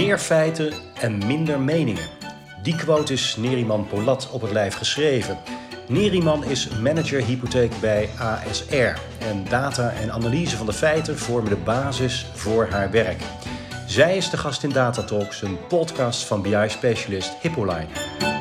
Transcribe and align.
Meer 0.00 0.18
feiten 0.18 0.72
en 1.00 1.26
minder 1.26 1.60
meningen. 1.60 2.08
Die 2.62 2.76
quote 2.76 3.12
is 3.12 3.36
Neriman 3.36 3.86
Polat 3.86 4.30
op 4.30 4.40
het 4.40 4.52
lijf 4.52 4.74
geschreven. 4.74 5.38
Neriman 5.88 6.44
is 6.44 6.68
manager 6.68 7.24
hypotheek 7.24 7.72
bij 7.80 8.08
ASR 8.18 8.98
en 9.18 9.44
data 9.48 9.92
en 9.92 10.12
analyse 10.12 10.56
van 10.56 10.66
de 10.66 10.72
feiten 10.72 11.18
vormen 11.18 11.50
de 11.50 11.56
basis 11.56 12.26
voor 12.34 12.68
haar 12.70 12.90
werk. 12.90 13.22
Zij 13.86 14.16
is 14.16 14.30
de 14.30 14.36
gast 14.36 14.62
in 14.62 14.70
Datatalks, 14.70 15.42
een 15.42 15.58
podcast 15.68 16.24
van 16.24 16.42
BI-specialist 16.42 17.32
Hippoline. 17.40 18.39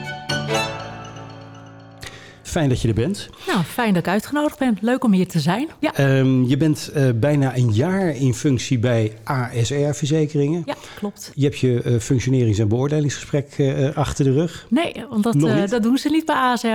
Fijn 2.49 2.69
dat 2.69 2.81
je 2.81 2.87
er 2.87 2.93
bent. 2.93 3.29
Nou, 3.47 3.63
fijn 3.63 3.93
dat 3.93 4.03
ik 4.03 4.09
uitgenodigd 4.09 4.57
ben. 4.59 4.77
Leuk 4.81 5.03
om 5.03 5.11
hier 5.13 5.27
te 5.27 5.39
zijn. 5.39 5.67
Ja, 5.79 5.93
Ehm, 5.93 6.43
je 6.43 6.57
bent 6.57 6.87
eh, 6.93 7.09
bijna 7.15 7.55
een 7.55 7.73
jaar 7.73 8.15
in 8.15 8.33
functie 8.33 8.79
bij 8.79 9.13
ASR-verzekeringen. 9.23 10.63
ja 10.65 10.75
klopt. 10.95 11.31
Je 11.35 11.43
hebt 11.45 11.59
je 11.59 11.81
eh, 11.81 11.99
functionerings- 11.99 12.59
en 12.59 12.67
beoordelingsgesprek 12.67 13.53
eh, 13.57 13.95
achter 13.95 14.25
de 14.25 14.31
rug. 14.33 14.65
Nee, 14.69 15.05
want 15.09 15.23
dat, 15.23 15.69
dat 15.69 15.83
doen 15.83 15.97
ze 15.97 16.09
niet 16.09 16.25
bij 16.25 16.35
ASR. 16.35 16.67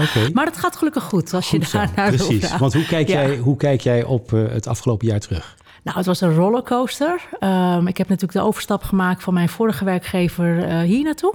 Oké. 0.00 0.28
maar 0.34 0.46
het 0.46 0.56
gaat 0.56 0.76
gelukkig 0.76 1.02
goed 1.02 1.34
als 1.34 1.50
je 1.50 1.56
Goed 1.56 1.68
zo, 1.68 1.78
daar 1.78 1.92
naar 1.96 2.08
Precies. 2.12 2.56
Want 2.56 2.72
hoe 2.72 2.86
kijk, 2.86 3.08
Ja. 3.08 3.22
jij, 3.22 3.36
hoe 3.36 3.56
kijk 3.56 3.80
jij 3.80 4.04
op 4.04 4.30
het 4.30 4.66
afgelopen 4.66 5.06
jaar 5.06 5.20
terug? 5.20 5.56
Nou, 5.82 5.96
het 5.96 6.06
was 6.06 6.20
een 6.20 6.34
rollercoaster. 6.34 7.20
Ehm, 7.38 7.86
ik 7.86 7.96
heb 7.96 8.08
natuurlijk 8.08 8.38
de 8.38 8.44
overstap 8.44 8.82
gemaakt 8.82 9.22
van 9.22 9.34
mijn 9.34 9.48
vorige 9.48 9.84
werkgever 9.84 10.78
hier 10.80 11.02
naartoe. 11.04 11.34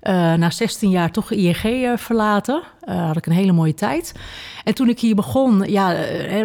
Eh, 0.00 0.34
na 0.34 0.50
16 0.50 0.90
jaar 0.90 1.10
toch 1.10 1.30
ING 1.30 1.62
eh, 1.62 1.96
verlaten. 1.96 2.62
Eh, 2.80 3.06
had 3.06 3.16
ik 3.16 3.26
een 3.26 3.32
hele 3.32 3.52
mooie 3.52 3.74
tijd. 3.74 4.14
En 4.64 4.74
toen 4.74 4.88
ik 4.88 5.00
hier 5.00 5.14
begon, 5.14 5.62
ja, 5.66 5.94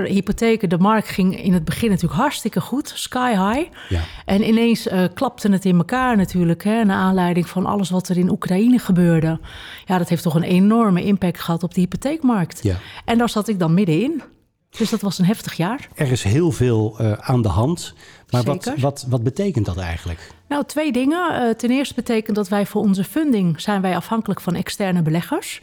hypotheken, 0.04 0.70
de 0.70 0.78
markt 0.78 1.08
ging 1.08 1.44
in 1.44 1.54
het 1.54 1.66
begin 1.66 1.90
natuurlijk 1.90 2.20
hartstikke 2.20 2.62
goed. 2.62 2.92
Sky 2.96 3.32
high. 3.32 3.72
Ja. 3.90 4.02
En 4.26 4.48
ineens 4.48 4.88
klapte 5.14 5.52
het 5.52 5.66
in 5.66 5.78
elkaar 5.78 6.18
natuurlijk. 6.18 6.64
Hè, 6.64 6.84
naar 6.84 6.98
aanleiding 6.98 7.50
van 7.50 7.66
alles 7.66 7.90
wat 7.90 8.10
er 8.10 8.18
in 8.18 8.30
Oekraïne 8.30 8.80
gebeurde. 8.80 9.40
Ja, 9.86 9.98
dat 9.98 10.10
heeft 10.10 10.24
toch 10.24 10.36
een 10.36 10.44
enorme 10.44 11.04
impact 11.04 11.40
gehad 11.40 11.64
op 11.64 11.74
de 11.74 11.82
hypotheekmarkt. 11.82 12.64
Ja. 12.64 12.76
En 13.06 13.18
daar 13.18 13.30
zat 13.30 13.48
ik 13.48 13.60
dan 13.60 13.74
middenin. 13.74 14.22
Dus 14.78 14.90
dat 14.90 15.02
was 15.02 15.20
een 15.20 15.26
heftig 15.26 15.54
jaar. 15.54 15.90
Er 15.96 16.12
is 16.12 16.24
heel 16.24 16.52
veel 16.52 17.00
aan 17.20 17.42
de 17.42 17.48
hand. 17.48 17.94
Maar 18.30 18.44
wat, 18.44 18.64
Zeker. 18.64 18.82
wat, 18.82 19.06
wat 19.10 19.24
betekent 19.24 19.66
dat 19.66 19.78
eigenlijk? 19.78 20.32
Nou, 20.48 20.64
twee 20.66 20.92
dingen. 20.92 21.30
Eh, 21.30 21.50
ten 21.50 21.72
eerste 21.72 21.94
betekent 21.94 22.36
dat 22.36 22.48
wij 22.48 22.66
voor 22.66 22.82
onze 22.82 23.04
funding 23.04 23.62
zijn 23.62 23.82
wij 23.82 23.96
afhankelijk 23.96 24.42
van 24.42 24.56
externe 24.56 25.02
beleggers. 25.02 25.62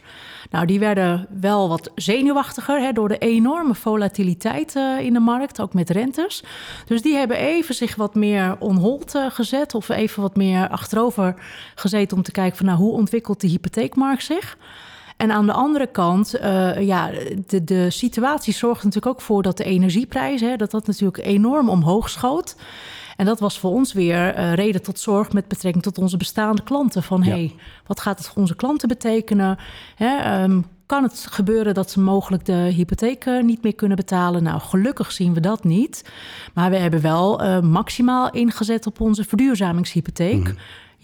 Nou, 0.51 0.65
die 0.65 0.79
werden 0.79 1.27
wel 1.39 1.69
wat 1.69 1.91
zenuwachtiger 1.95 2.81
hè, 2.81 2.91
door 2.91 3.07
de 3.07 3.17
enorme 3.17 3.75
volatiliteit 3.75 4.75
eh, 4.75 4.99
in 4.99 5.13
de 5.13 5.19
markt, 5.19 5.61
ook 5.61 5.73
met 5.73 5.89
rentes. 5.89 6.43
Dus 6.85 7.01
die 7.01 7.15
hebben 7.15 7.37
even 7.37 7.75
zich 7.75 7.95
wat 7.95 8.15
meer 8.15 8.55
on 8.59 8.75
hold 8.75 9.15
eh, 9.15 9.25
gezet 9.29 9.75
of 9.75 9.89
even 9.89 10.21
wat 10.21 10.35
meer 10.35 10.69
achterover 10.69 11.35
gezeten 11.75 12.17
om 12.17 12.23
te 12.23 12.31
kijken 12.31 12.57
van 12.57 12.65
nou, 12.65 12.77
hoe 12.77 12.91
ontwikkelt 12.91 13.41
de 13.41 13.47
hypotheekmarkt 13.47 14.23
zich. 14.23 14.57
En 15.17 15.31
aan 15.31 15.45
de 15.45 15.53
andere 15.53 15.87
kant, 15.87 16.33
eh, 16.33 16.81
ja, 16.81 17.09
de, 17.47 17.63
de 17.63 17.89
situatie 17.89 18.53
zorgt 18.53 18.83
natuurlijk 18.83 19.15
ook 19.15 19.21
voor 19.21 19.41
dat 19.41 19.57
de 19.57 19.63
energieprijzen, 19.63 20.49
hè, 20.49 20.55
dat 20.55 20.71
dat 20.71 20.87
natuurlijk 20.87 21.25
enorm 21.25 21.69
omhoog 21.69 22.09
schoot. 22.09 22.55
En 23.17 23.25
dat 23.25 23.39
was 23.39 23.59
voor 23.59 23.71
ons 23.71 23.93
weer 23.93 24.33
eh, 24.33 24.53
reden 24.53 24.81
tot 24.81 24.99
zorg 24.99 25.33
met 25.33 25.47
betrekking 25.47 25.83
tot 25.83 25.97
onze 25.97 26.17
bestaande 26.17 26.63
klanten. 26.63 27.03
Van 27.03 27.23
Ja. 27.23 27.29
hey, 27.29 27.55
wat 27.87 27.99
gaat 27.99 28.17
het 28.17 28.27
voor 28.27 28.41
onze 28.41 28.55
klanten 28.55 28.87
betekenen? 28.87 29.57
Hè, 29.95 30.17
ehm, 30.17 30.61
kan 30.85 31.03
het 31.03 31.27
gebeuren 31.29 31.73
dat 31.73 31.91
ze 31.91 31.99
mogelijk 31.99 32.45
de 32.45 32.53
hypotheek 32.53 33.25
eh, 33.25 33.43
niet 33.43 33.63
meer 33.63 33.75
kunnen 33.75 33.97
betalen? 33.97 34.43
Nou, 34.43 34.59
gelukkig 34.59 35.11
zien 35.11 35.33
we 35.33 35.39
dat 35.39 35.63
niet. 35.63 36.11
Maar 36.53 36.69
we 36.69 36.77
hebben 36.77 37.01
wel 37.01 37.61
maximaal 37.61 38.31
ingezet 38.31 38.87
op 38.87 39.01
onze 39.01 39.23
verduurzamingshypotheek. 39.23 40.55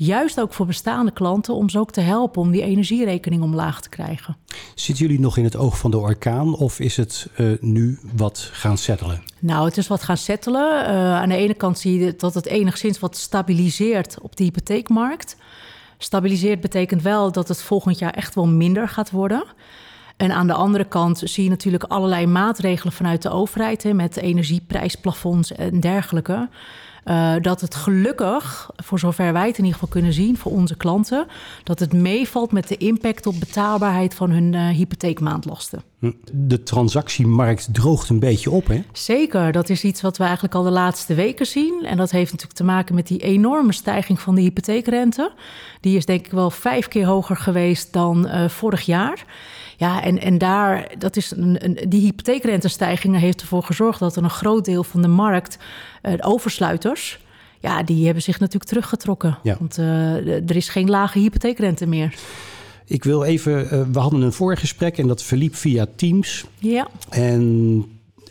Juist 0.01 0.39
ook 0.39 0.53
voor 0.53 0.65
bestaande 0.65 1.11
klanten 1.11 1.53
om 1.53 1.69
ze 1.69 1.79
ook 1.79 1.91
te 1.91 2.01
helpen 2.01 2.41
om 2.41 2.51
die 2.51 2.61
energierekening 2.61 3.43
omlaag 3.43 3.81
te 3.81 3.89
krijgen. 3.89 4.37
Zitten 4.75 5.05
jullie 5.05 5.19
nog 5.21 5.37
in 5.37 5.43
het 5.43 5.55
oog 5.55 5.77
van 5.77 5.91
de 5.91 5.97
orkaan 5.97 6.55
of 6.55 6.79
is 6.79 6.97
het 6.97 7.27
eh, 7.35 7.47
nu 7.59 7.99
wat 8.15 8.49
gaan 8.53 8.77
settelen? 8.77 9.23
Nou, 9.39 9.65
het 9.65 9.77
is 9.77 9.87
wat 9.87 10.03
gaan 10.03 10.17
settelen. 10.17 10.85
Eh, 10.85 11.15
aan 11.15 11.29
de 11.29 11.35
ene 11.35 11.53
kant 11.53 11.79
zie 11.79 11.99
je 11.99 12.15
dat 12.15 12.33
het 12.33 12.45
enigszins 12.45 12.99
wat 12.99 13.17
stabiliseert 13.17 14.17
op 14.21 14.35
de 14.35 14.43
hypotheekmarkt. 14.43 15.37
Stabiliseert 15.97 16.61
betekent 16.61 17.01
wel 17.01 17.31
dat 17.31 17.47
het 17.47 17.61
volgend 17.61 17.99
jaar 17.99 18.13
echt 18.13 18.35
wel 18.35 18.47
minder 18.47 18.87
gaat 18.87 19.11
worden. 19.11 19.43
En 20.17 20.31
aan 20.31 20.47
de 20.47 20.53
andere 20.53 20.85
kant 20.85 21.21
zie 21.23 21.43
je 21.43 21.49
natuurlijk 21.49 21.83
allerlei 21.83 22.27
maatregelen 22.27 22.93
vanuit 22.93 23.21
de 23.21 23.29
overheid, 23.29 23.83
hè, 23.83 23.93
met 23.93 24.17
energieprijsplafonds 24.17 25.51
en 25.51 25.79
dergelijke. 25.79 26.49
Eh, 27.03 27.35
dat 27.41 27.61
het 27.61 27.75
gelukkig, 27.75 28.69
voor 28.75 28.99
zover 28.99 29.33
wij 29.33 29.47
het 29.47 29.57
in 29.57 29.63
ieder 29.63 29.73
geval 29.73 29.89
kunnen 29.89 30.13
zien, 30.13 30.37
voor 30.37 30.51
onze 30.51 30.77
klanten, 30.77 31.27
dat 31.63 31.79
het 31.79 31.93
meevalt 31.93 32.51
met 32.51 32.67
de 32.67 32.77
impact 32.77 33.25
op 33.25 33.39
betaalbaarheid 33.39 34.13
van 34.13 34.29
hun 34.29 34.53
eh, 34.53 34.67
hypotheekmaandlasten. 34.67 35.83
De 36.31 36.63
transactiemarkt 36.63 37.69
droogt 37.71 38.09
een 38.09 38.19
beetje 38.19 38.51
op, 38.51 38.67
hè? 38.67 38.83
Zeker, 38.91 39.51
dat 39.51 39.69
is 39.69 39.83
iets 39.83 40.01
wat 40.01 40.17
we 40.17 40.23
eigenlijk 40.23 40.55
al 40.55 40.63
de 40.63 40.69
laatste 40.69 41.13
weken 41.13 41.45
zien. 41.45 41.85
En 41.85 41.97
dat 41.97 42.11
heeft 42.11 42.31
natuurlijk 42.31 42.59
te 42.59 42.65
maken 42.65 42.95
met 42.95 43.07
die 43.07 43.19
enorme 43.19 43.73
stijging 43.73 44.19
van 44.19 44.35
de 44.35 44.41
hypotheekrente. 44.41 45.31
Die 45.81 45.97
is 45.97 46.05
denk 46.05 46.25
ik 46.25 46.31
wel 46.31 46.49
vijf 46.49 46.87
keer 46.87 47.05
hoger 47.05 47.35
geweest 47.35 47.93
dan 47.93 48.27
eh, 48.27 48.49
vorig 48.49 48.81
jaar. 48.81 49.25
Ja, 49.79 50.03
en, 50.03 50.21
en 50.21 50.37
daar, 50.37 50.91
dat 50.97 51.15
is 51.15 51.31
een, 51.31 51.65
een, 51.65 51.89
die 51.89 52.01
hypotheekrentestijgingen 52.01 53.19
heeft 53.19 53.41
ervoor 53.41 53.63
gezorgd 53.63 53.99
dat 53.99 54.15
er 54.15 54.23
een 54.23 54.29
groot 54.29 54.65
deel 54.65 54.83
van 54.83 55.01
de 55.01 55.07
markt, 55.07 55.57
eh, 56.01 56.11
de 56.11 56.23
oversluiters, 56.23 57.19
ja, 57.59 57.83
die 57.83 58.05
hebben 58.05 58.23
zich 58.23 58.39
natuurlijk 58.39 58.69
teruggetrokken. 58.69 59.37
Ja. 59.43 59.55
Want 59.59 59.77
eh, 59.77 60.49
er 60.49 60.55
is 60.55 60.69
geen 60.69 60.89
lage 60.89 61.19
hypotheekrente 61.19 61.85
meer. 61.85 62.15
Ik 62.85 63.03
wil 63.03 63.23
even, 63.23 63.71
eh, 63.71 63.81
we 63.91 63.99
hadden 63.99 64.21
een 64.21 64.33
voorgesprek 64.33 64.97
en 64.97 65.07
dat 65.07 65.23
verliep 65.23 65.55
via 65.55 65.85
Teams. 65.95 66.45
Ja, 66.57 66.87
En 67.09 67.41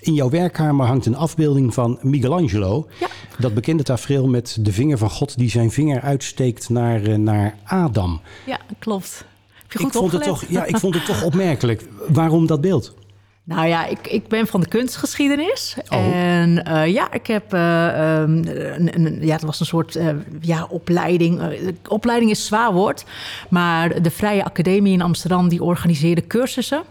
in 0.00 0.14
jouw 0.14 0.30
werkkamer 0.30 0.86
hangt 0.86 1.06
een 1.06 1.16
afbeelding 1.16 1.74
van 1.74 1.98
Michelangelo. 2.02 2.88
Ja. 3.00 3.06
Dat 3.38 3.54
bekende 3.54 3.82
tafereel 3.82 4.28
met 4.28 4.56
de 4.60 4.72
vinger 4.72 4.98
van 4.98 5.10
God 5.10 5.38
die 5.38 5.50
zijn 5.50 5.70
vinger 5.70 6.00
uitsteekt 6.00 6.68
naar, 6.68 7.18
naar 7.18 7.56
Adam. 7.64 8.20
ja 8.46 8.60
klopt. 8.78 9.24
Ik 9.68 9.92
vond, 9.92 10.12
het 10.12 10.22
toch, 10.22 10.44
ja, 10.48 10.64
ik 10.64 10.76
vond 10.76 10.94
het 10.94 11.04
toch 11.04 11.22
opmerkelijk. 11.22 11.84
Waarom 12.08 12.46
dat 12.46 12.60
beeld? 12.60 12.94
Nou 13.44 13.66
ja, 13.66 13.86
ik, 13.86 14.06
ik 14.06 14.28
ben 14.28 14.46
van 14.46 14.60
de 14.60 14.68
kunstgeschiedenis. 14.68 15.76
Oh. 15.88 15.98
En 16.16 16.64
eh, 16.64 16.86
ja, 16.92 17.12
ik 17.12 17.26
heb. 17.26 17.52
eh, 17.52 17.88
ehm, 18.20 18.30
een, 18.46 18.94
een- 19.06 19.18
ja, 19.26 19.32
het 19.32 19.42
was 19.42 19.60
een 19.60 19.66
soort 19.66 19.96
eh, 19.96 20.08
ja, 20.40 20.66
opleiding. 20.70 21.40
Opleiding 21.88 22.30
is 22.30 22.46
zwaar 22.46 22.72
woord. 22.72 23.04
Maar 23.50 24.02
de 24.02 24.10
Vrije 24.10 24.44
Academie 24.44 24.92
in 24.92 25.02
Amsterdam 25.02 25.48
die 25.48 25.62
organiseerde 25.62 26.26
cursussen. 26.26 26.82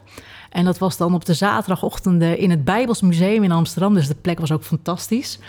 En 0.49 0.65
dat 0.65 0.77
was 0.77 0.97
dan 0.97 1.13
op 1.13 1.25
de 1.25 1.33
zaterdagochtenden 1.33 2.37
in 2.37 2.49
het 2.49 2.63
Bijbels 2.63 3.01
Museum 3.01 3.43
in 3.43 3.51
Amsterdam. 3.51 3.93
Dus 3.93 4.07
de 4.07 4.15
plek 4.21 4.39
was 4.39 4.51
ook 4.51 4.63
fantastisch. 4.63 5.39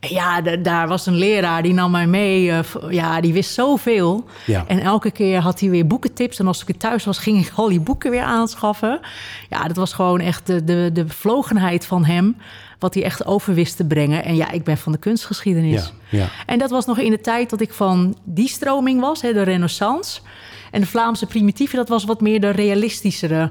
En 0.00 0.08
ja, 0.14 0.40
da- 0.40 0.56
daar 0.56 0.88
was 0.88 1.06
een 1.06 1.14
leraar 1.16 1.62
die 1.62 1.72
nam 1.74 1.90
mij 1.90 2.06
mee. 2.06 2.50
eh, 2.50 2.58
ja, 2.90 3.20
die 3.20 3.32
wist 3.32 3.54
zoveel. 3.54 4.24
Ja. 4.46 4.64
En 4.68 4.80
elke 4.80 5.10
keer 5.10 5.40
had 5.40 5.60
hij 5.60 5.70
weer 5.70 5.86
boekentips. 5.86 6.38
En 6.38 6.46
als 6.46 6.64
ik 6.66 6.78
thuis 6.78 7.04
was, 7.04 7.18
ging 7.18 7.46
ik 7.46 7.52
al 7.54 7.68
die 7.68 7.80
boeken 7.80 8.10
weer 8.10 8.22
aanschaffen. 8.22 9.00
Ja, 9.50 9.64
dat 9.66 9.76
was 9.76 9.92
gewoon 9.92 10.20
echt 10.20 10.46
de, 10.46 10.64
de, 10.64 10.90
de 10.92 11.04
bevlogenheid 11.04 11.86
van 11.86 12.04
hem. 12.04 12.36
Wat 12.78 12.94
hij 12.94 13.02
echt 13.02 13.26
over 13.26 13.54
wist 13.54 13.76
te 13.76 13.84
brengen. 13.84 14.24
En 14.24 14.36
ja, 14.36 14.50
ik 14.50 14.64
ben 14.64 14.76
van 14.78 14.92
de 14.92 14.98
kunstgeschiedenis. 14.98 15.92
Ja, 16.08 16.18
ja. 16.18 16.28
En 16.46 16.58
dat 16.58 16.70
was 16.70 16.86
nog 16.86 16.98
in 16.98 17.10
de 17.10 17.20
tijd 17.20 17.50
dat 17.50 17.60
ik 17.60 17.72
van 17.72 18.16
die 18.24 18.48
stroming 18.48 19.00
was, 19.00 19.22
hè, 19.22 19.32
de 19.32 19.42
renaissance. 19.42 20.20
En 20.70 20.80
de 20.80 20.86
Vlaamse 20.86 21.26
primitieve, 21.26 21.76
dat 21.76 21.88
was 21.88 22.04
wat 22.04 22.20
meer 22.20 22.40
de 22.40 22.50
realistischere 22.50 23.50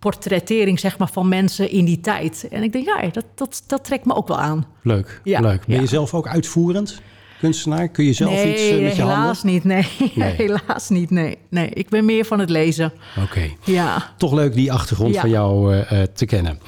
portrettering 0.00 0.80
zeg 0.80 0.98
maar, 0.98 1.10
van 1.12 1.28
mensen 1.28 1.70
in 1.70 1.84
die 1.84 2.00
tijd. 2.00 2.48
En 2.50 2.62
ik 2.62 2.72
denk, 2.72 2.86
ja, 2.86 3.08
dat, 3.12 3.24
dat, 3.34 3.62
dat 3.66 3.84
trekt 3.84 4.04
me 4.04 4.14
ook 4.14 4.28
wel 4.28 4.38
aan. 4.38 4.66
Leuk, 4.82 5.20
Ja, 5.24 5.40
leuk. 5.40 5.66
Ben 5.66 5.74
ja. 5.74 5.80
je 5.80 5.86
zelf 5.86 6.14
ook 6.14 6.28
uitvoerend 6.28 7.02
kunstenaar? 7.40 7.88
Kun 7.88 8.04
je 8.04 8.12
zelf 8.12 8.30
nee, 8.32 8.52
iets 8.52 8.62
eh, 8.62 8.82
met 8.82 8.96
je 8.96 9.02
helaas 9.02 9.42
handen? 9.42 9.52
niet. 9.52 9.64
Nee. 9.64 9.86
Nee. 10.14 10.34
helaas 10.36 10.88
niet. 10.88 11.10
Nee. 11.10 11.38
nee, 11.48 11.68
ik 11.68 11.88
ben 11.88 12.04
meer 12.04 12.24
van 12.24 12.38
het 12.38 12.50
lezen. 12.50 12.92
Oké. 13.22 13.42
Ja. 13.64 14.12
Toch 14.16 14.32
leuk 14.32 14.54
die 14.54 14.72
achtergrond 14.72 15.14
Ja. 15.14 15.20
van 15.20 15.30
jou 15.30 15.74
eh, 15.74 16.02
eh, 16.02 16.08
te 16.14 16.26
kennen. 16.26 16.58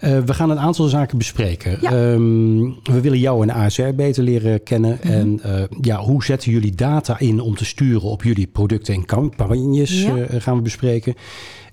We 0.00 0.34
gaan 0.34 0.50
een 0.50 0.58
aantal 0.58 0.86
zaken 0.86 1.18
bespreken. 1.18 1.78
Ja. 1.80 1.90
Ehm, 1.90 2.60
we 2.82 3.00
willen 3.00 3.18
jou 3.18 3.42
en 3.42 3.54
ASR 3.54 3.94
beter 3.94 4.22
leren 4.22 4.62
kennen. 4.62 4.98
Mhm. 5.02 5.12
En 5.12 5.40
ja, 5.80 5.96
hoe 5.98 6.24
zetten 6.24 6.50
jullie 6.52 6.74
data 6.74 7.18
in 7.18 7.40
om 7.40 7.56
te 7.56 7.64
sturen 7.64 8.02
op 8.08 8.22
jullie 8.22 8.46
producten 8.46 8.94
en 8.94 9.04
campagnes? 9.06 10.02
Ja. 10.02 10.14
gaan 10.30 10.56
we 10.56 10.62
bespreken. 10.62 11.14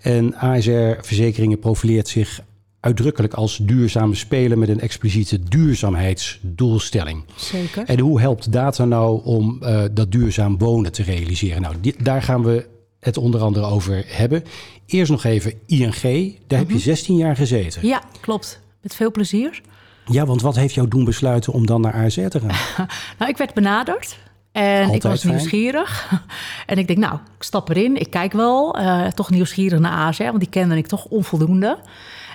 En 0.02 0.36
ASR 0.36 0.96
Verzekeringen 1.02 1.60
profileert 1.60 2.08
zich 2.08 2.42
uitdrukkelijk 2.88 3.34
als 3.34 3.58
duurzame 3.58 4.16
speler 4.16 4.58
met 4.58 4.70
een 4.70 4.80
expliciete 4.80 5.40
duurzaamheidsdoelstelling. 5.44 7.24
Zeker. 7.36 7.84
En 7.86 8.00
hoe 8.00 8.20
helpt 8.20 8.52
data 8.52 8.86
nou 8.86 9.22
om 9.24 9.64
eh, 9.64 9.84
dat 9.92 10.12
duurzaam 10.12 10.58
wonen 10.58 10.92
te 10.92 11.04
realiseren? 11.04 11.62
Nou, 11.62 11.76
daar 11.98 12.22
gaan 12.22 12.44
we 12.44 12.68
het 13.00 13.18
onder 13.18 13.42
andere 13.42 13.66
over 13.66 14.04
hebben. 14.08 14.44
Eerst 14.86 15.12
nog 15.12 15.24
even 15.24 15.54
ING. 15.66 16.36
Daar 16.48 16.60
heb 16.60 16.70
je 16.70 16.80
16 16.80 17.16
jaar 17.18 17.36
gezeten. 17.36 17.80
Mhm. 17.80 17.90
Ja, 17.90 18.02
klopt. 18.22 18.60
Met 18.82 18.96
veel 18.96 19.12
plezier. 19.12 19.62
Ja, 20.06 20.26
want 20.26 20.42
wat 20.42 20.56
heeft 20.56 20.74
jou 20.74 20.88
doen 20.88 21.06
besluiten 21.06 21.54
om 21.54 21.66
dan 21.66 21.82
naar 21.82 21.94
ASR 21.94 22.28
te 22.28 22.40
gaan? 22.40 22.88
Nou, 23.20 23.32
ik 23.32 23.38
werd 23.38 23.54
benaderd. 23.54 24.18
En 24.52 24.92
ik 24.94 25.02
was 25.02 25.22
fijn. 25.22 25.34
nieuwsgierig. 25.36 26.12
en 26.66 26.78
ik 26.78 26.88
denk, 26.88 27.00
nou, 27.00 27.14
ik 27.16 27.44
stap 27.44 27.70
erin. 27.70 27.96
Ik 28.00 28.10
kijk 28.10 28.34
wel. 28.34 28.76
eh, 28.78 29.06
toch 29.08 29.30
nieuwsgierig 29.30 29.80
naar 29.80 29.92
ASR, 29.92 30.24
want 30.24 30.40
die 30.40 30.50
kende 30.50 30.78
ik 30.78 30.88
toch 30.88 31.06
onvoldoende. 31.06 31.78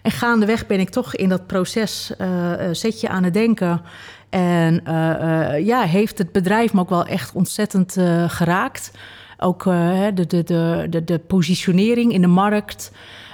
En 0.02 0.10
gaandeweg 0.10 0.66
ben 0.66 0.80
ik 0.80 0.90
toch 0.90 1.16
in 1.16 1.28
dat 1.28 1.46
proces, 1.46 2.12
eh, 2.18 2.52
eh, 2.52 2.74
zet 2.74 3.00
je 3.00 3.08
aan 3.08 3.24
het 3.24 3.34
denken. 3.34 3.82
En 4.30 4.84
eh, 4.84 5.66
ja, 5.66 5.82
heeft 5.82 6.18
het 6.18 6.32
bedrijf 6.32 6.72
me 6.72 6.80
ook 6.80 6.88
wel 6.88 7.06
echt 7.06 7.32
ontzettend 7.34 7.96
geraakt. 8.26 8.90
Ook 9.38 9.64
de, 9.64 10.12
de, 10.14 10.26
de, 10.26 10.86
de, 10.90 11.04
de 11.04 11.18
positionering 11.18 12.12
in 12.12 12.20
de 12.20 12.26
markt, 12.26 12.92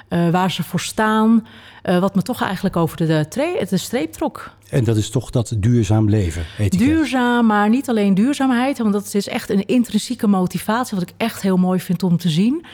waar 0.08 0.50
ze 0.50 0.62
voor 0.62 0.80
staan. 0.80 1.46
wat 1.82 2.14
me 2.14 2.22
toch 2.22 2.42
eigenlijk 2.42 2.76
over 2.76 2.96
de, 2.96 3.06
de, 3.06 3.66
de 3.68 3.76
streep 3.76 4.12
trok. 4.12 4.50
En 4.70 4.84
dat 4.84 4.96
is 4.96 5.10
toch 5.10 5.30
dat 5.30 5.54
duurzaam 5.58 6.08
leven, 6.08 6.44
etiket. 6.58 6.86
Duurzaam, 6.86 7.46
maar 7.46 7.68
niet 7.68 7.88
alleen 7.88 8.14
duurzaamheid. 8.14 8.78
Want 8.78 8.92
dat 8.92 9.14
is 9.14 9.28
echt 9.28 9.50
een 9.50 9.66
intrinsieke 9.66 10.26
motivatie. 10.26 10.98
Wat 10.98 11.08
ik 11.08 11.14
echt 11.16 11.42
heel 11.42 11.56
mooi 11.56 11.80
vind 11.80 12.02
om 12.02 12.16
te 12.16 12.28
zien. 12.28 12.64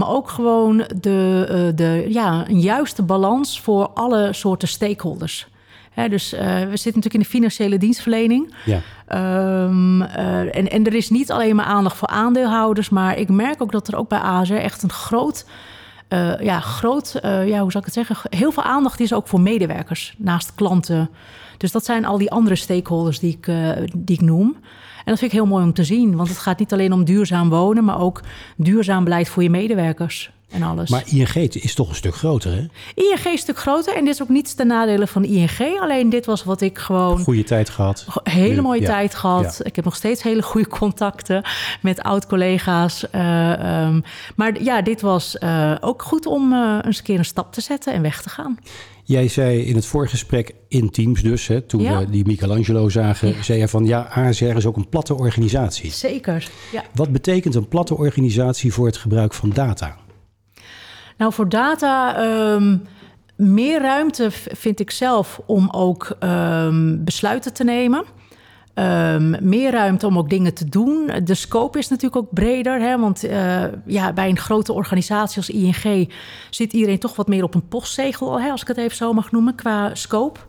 Maar 0.00 0.08
ook 0.08 0.28
gewoon 0.28 0.76
de, 1.00 1.46
eh, 1.48 1.76
de, 1.76 2.06
ja, 2.08 2.48
een 2.48 2.60
juiste 2.60 3.02
balans 3.02 3.60
voor 3.60 3.88
alle 3.88 4.32
soorten 4.32 4.68
stakeholders. 4.68 5.48
Dus 6.08 6.32
eh, 6.32 6.40
we 6.42 6.76
zitten 6.76 6.94
natuurlijk 6.94 7.14
in 7.14 7.20
de 7.20 7.26
financiële 7.26 7.78
dienstverlening. 7.78 8.54
Ja. 8.64 8.80
Ehm, 9.06 10.02
eh, 10.02 10.56
en, 10.56 10.70
en 10.70 10.86
er 10.86 10.94
is 10.94 11.10
niet 11.10 11.30
alleen 11.30 11.56
maar 11.56 11.64
aandacht 11.64 11.96
voor 11.96 12.08
aandeelhouders. 12.08 12.88
Maar 12.88 13.18
ik 13.18 13.28
merk 13.28 13.62
ook 13.62 13.72
dat 13.72 13.88
er 13.88 13.96
ook 13.96 14.08
bij 14.08 14.18
ASR 14.18 14.54
echt 14.54 14.82
een 14.82 14.92
groot 14.92 15.46
eh, 16.10 16.40
ja, 16.40 16.60
groot, 16.60 17.14
eh, 17.14 17.48
ja, 17.48 17.60
hoe 17.60 17.70
zou 17.70 17.84
ik 17.86 17.94
het 17.94 18.06
zeggen? 18.06 18.16
Heel 18.36 18.52
veel 18.52 18.62
aandacht 18.62 19.00
is 19.00 19.12
ook 19.12 19.28
voor 19.28 19.40
medewerkers 19.40 20.14
naast 20.18 20.54
klanten. 20.54 21.10
Dus 21.56 21.72
dat 21.72 21.84
zijn 21.84 22.04
al 22.04 22.18
die 22.18 22.30
andere 22.30 22.56
stakeholders 22.56 23.18
die 23.18 23.36
ik, 23.36 23.46
eh, 23.46 23.70
die 23.96 24.16
ik 24.16 24.20
noem. 24.20 24.46
En 24.96 25.04
dat 25.04 25.18
vind 25.18 25.32
ik 25.32 25.38
heel 25.38 25.46
mooi 25.46 25.64
om 25.64 25.72
te 25.72 25.84
zien, 25.84 26.16
want 26.16 26.28
het 26.28 26.38
gaat 26.38 26.58
niet 26.58 26.72
alleen 26.72 26.92
om 26.92 27.04
duurzaam 27.04 27.48
wonen, 27.48 27.84
maar 27.84 28.00
ook 28.00 28.20
duurzaam 28.56 29.04
beleid 29.04 29.28
voor 29.28 29.42
je 29.42 29.50
medewerkers 29.50 30.30
en 30.50 30.62
alles. 30.62 30.90
Maar 30.90 31.02
ING 31.06 31.34
is 31.54 31.74
toch 31.74 31.88
een 31.88 31.94
stuk 31.94 32.14
groter, 32.14 32.52
hè? 32.52 32.66
ING 32.94 33.18
is 33.18 33.24
een 33.24 33.38
stuk 33.38 33.58
groter 33.58 33.94
en 33.96 34.04
dit 34.04 34.14
is 34.14 34.22
ook 34.22 34.28
niets 34.28 34.54
ten 34.54 34.66
nadele 34.66 35.06
van 35.06 35.24
ING. 35.24 35.78
Alleen 35.80 36.10
dit 36.10 36.26
was 36.26 36.44
wat 36.44 36.60
ik 36.60 36.78
gewoon 36.78 37.18
Goede 37.18 37.42
tijd 37.44 37.70
gehad. 37.70 38.06
hele 38.22 38.54
Nu, 38.54 38.60
mooie 38.60 38.80
ja. 38.80 38.86
tijd 38.86 39.14
gehad. 39.14 39.60
Ik 39.62 39.76
heb 39.76 39.84
nog 39.84 39.96
steeds 39.96 40.22
hele 40.22 40.42
goede 40.42 40.68
contacten 40.68 41.42
met 41.82 42.00
oud-collega's. 42.02 43.10
Eh, 43.10 43.52
ehm, 43.52 44.00
maar 44.36 44.62
ja, 44.62 44.82
dit 44.82 45.00
was 45.00 45.38
eh, 45.38 45.74
ook 45.80 46.02
goed 46.02 46.26
om 46.26 46.52
eh, 46.52 46.78
eens 46.84 46.98
een 46.98 47.04
keer 47.04 47.18
een 47.18 47.24
stap 47.24 47.52
te 47.52 47.60
zetten 47.60 47.92
en 47.92 48.02
weg 48.02 48.22
te 48.22 48.28
gaan. 48.28 48.58
Jij 49.04 49.28
zei 49.28 49.60
in 49.60 49.74
het 49.74 49.86
voorgesprek 49.86 50.54
in 50.68 50.90
Teams 50.90 51.22
dus, 51.22 51.46
hè, 51.46 51.60
toen 51.60 51.82
Ja. 51.82 51.98
we 51.98 52.10
die 52.10 52.26
Michelangelo 52.26 52.88
zagen, 52.88 53.44
zei 53.44 53.58
je 53.58 53.68
van 53.68 53.84
ja, 53.86 54.08
ASR 54.14 54.44
is 54.44 54.66
ook 54.66 54.76
een 54.76 54.88
platte 54.88 55.14
organisatie. 55.14 55.90
Zeker. 55.90 56.48
Ja. 56.72 56.84
Wat 56.94 57.12
betekent 57.12 57.54
een 57.54 57.68
platte 57.68 57.96
organisatie 57.96 58.72
voor 58.72 58.86
het 58.86 58.96
gebruik 58.96 59.34
van 59.34 59.50
data? 59.50 59.96
Nou, 61.20 61.32
voor 61.32 61.48
data 61.48 62.16
ehm, 62.16 62.76
meer 63.36 63.80
ruimte 63.80 64.30
vind 64.30 64.80
ik 64.80 64.90
zelf 64.90 65.40
om 65.46 65.68
ook 65.70 66.16
ehm, 66.18 67.04
besluiten 67.04 67.52
te 67.52 67.64
nemen. 67.64 68.04
Ehm, 68.74 69.48
meer 69.48 69.70
ruimte 69.70 70.06
om 70.06 70.18
ook 70.18 70.30
dingen 70.30 70.54
te 70.54 70.68
doen. 70.68 71.10
De 71.24 71.34
scope 71.34 71.78
is 71.78 71.88
natuurlijk 71.88 72.22
ook 72.22 72.32
breder. 72.34 72.80
Hè? 72.80 72.98
Want 72.98 73.24
eh, 73.24 73.62
ja, 73.86 74.12
bij 74.12 74.28
een 74.28 74.38
grote 74.38 74.72
organisatie 74.72 75.36
als 75.36 75.50
ING 75.50 76.12
zit 76.50 76.72
iedereen 76.72 76.98
toch 76.98 77.16
wat 77.16 77.28
meer 77.28 77.42
op 77.42 77.54
een 77.54 77.68
postzegel, 77.68 78.40
hè, 78.40 78.50
als 78.50 78.62
ik 78.62 78.68
het 78.68 78.76
even 78.76 78.96
zo 78.96 79.12
mag 79.12 79.30
noemen, 79.32 79.54
qua 79.54 79.94
scope. 79.94 80.40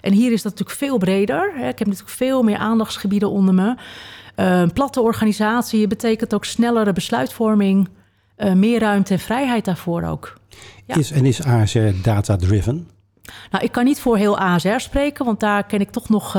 En 0.00 0.12
hier 0.12 0.32
is 0.32 0.42
dat 0.42 0.52
natuurlijk 0.52 0.78
veel 0.78 0.98
breder. 0.98 1.52
Hè? 1.54 1.68
Ik 1.68 1.78
heb 1.78 1.88
natuurlijk 1.88 2.16
veel 2.16 2.42
meer 2.42 2.58
aandachtsgebieden 2.58 3.30
onder 3.30 3.54
me. 3.54 3.76
Platte 4.72 5.00
organisatie 5.00 5.86
betekent 5.86 6.34
ook 6.34 6.44
snellere 6.44 6.92
besluitvorming, 6.92 7.88
eh, 8.36 8.52
meer 8.52 8.80
ruimte 8.80 9.12
en 9.12 9.18
vrijheid 9.18 9.64
daarvoor 9.64 10.02
ook. 10.02 10.38
Ja. 10.86 10.94
Is, 10.94 11.10
en 11.10 11.26
is 11.26 11.44
ASR 11.44 11.78
data-driven? 12.02 12.88
Nou, 13.50 13.64
ik 13.64 13.72
kan 13.72 13.84
niet 13.84 14.00
voor 14.00 14.16
heel 14.16 14.38
ASR 14.38 14.78
spreken, 14.78 15.24
want 15.24 15.40
daar 15.40 15.64
ken 15.64 15.80
ik 15.80 15.90
toch 15.90 16.08
nog 16.08 16.36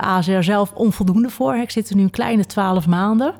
ASR 0.00 0.40
zelf 0.40 0.72
onvoldoende 0.72 1.30
voor. 1.30 1.56
Ik 1.56 1.70
zit 1.70 1.90
er 1.90 1.96
nu 1.96 2.02
een 2.02 2.10
kleine 2.10 2.46
twaalf 2.46 2.86
maanden. 2.86 3.34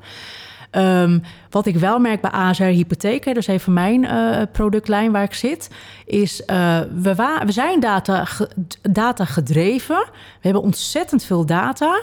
Ehm, 0.75 1.19
wat 1.51 1.67
ik 1.67 1.77
wel 1.77 1.99
merk 1.99 2.21
bij 2.21 2.31
ASR 2.31 2.63
Hypotheek, 2.63 3.25
hè, 3.25 3.33
dus 3.33 3.47
even 3.47 3.73
mijn 3.73 4.05
eh, 4.05 4.43
productlijn 4.53 5.13
waar 5.13 5.23
ik 5.23 5.35
zit, 5.35 5.71
is 6.07 6.41
uh, 6.41 6.81
we, 6.95 7.15
we 7.45 7.53
zijn 7.53 7.81
data, 7.81 8.25
ge- 8.25 8.51
data 8.83 9.25
gedreven. 9.25 10.05
We 10.15 10.41
hebben 10.41 10.63
ontzettend 10.63 11.25
veel 11.25 11.47
data. 11.47 12.01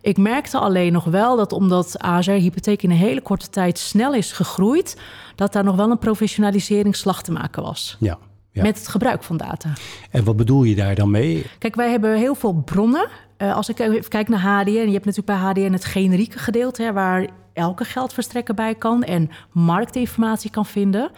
Ik 0.00 0.16
merkte 0.16 0.58
alleen 0.58 0.92
nog 0.92 1.04
wel 1.04 1.36
dat 1.36 1.52
omdat 1.52 1.98
ASR 1.98 2.30
Hypotheek 2.30 2.82
in 2.82 2.90
een 2.90 2.96
hele 2.96 3.20
korte 3.20 3.50
tijd 3.50 3.78
snel 3.78 4.14
is 4.14 4.32
gegroeid, 4.32 5.00
dat 5.34 5.52
daar 5.52 5.64
nog 5.64 5.76
wel 5.76 5.90
een 5.90 5.98
professionaliseringsslag 5.98 7.22
te 7.22 7.32
maken 7.32 7.62
was. 7.62 7.96
Ja. 8.00 8.18
ja. 8.50 8.62
Met 8.62 8.78
het 8.78 8.88
gebruik 8.88 9.22
van 9.22 9.36
data. 9.36 9.72
En 10.10 10.24
wat 10.24 10.36
bedoel 10.36 10.62
je 10.62 10.74
daar 10.74 10.94
dan 10.94 11.10
mee? 11.10 11.46
Kijk, 11.58 11.74
wij 11.74 11.90
hebben 11.90 12.16
heel 12.16 12.34
veel 12.34 12.54
bronnen. 12.54 13.08
Uh, 13.38 13.56
als 13.56 13.68
ik 13.68 13.78
even 13.78 14.08
kijk 14.08 14.28
naar 14.28 14.40
HDN, 14.40 14.70
je 14.70 14.92
hebt 14.92 15.04
natuurlijk 15.04 15.26
bij 15.26 15.36
HDN 15.36 15.72
het 15.72 15.84
generieke 15.84 16.38
gedeelte, 16.38 16.82
hè, 16.82 16.92
waar 16.92 17.26
elke 17.52 17.84
geldverstrekker 17.84 18.54
bij 18.54 18.74
kan 18.74 19.02
en 19.02 19.30
marktinformatie 19.50 20.50
kan 20.50 20.66
vinden. 20.66 21.10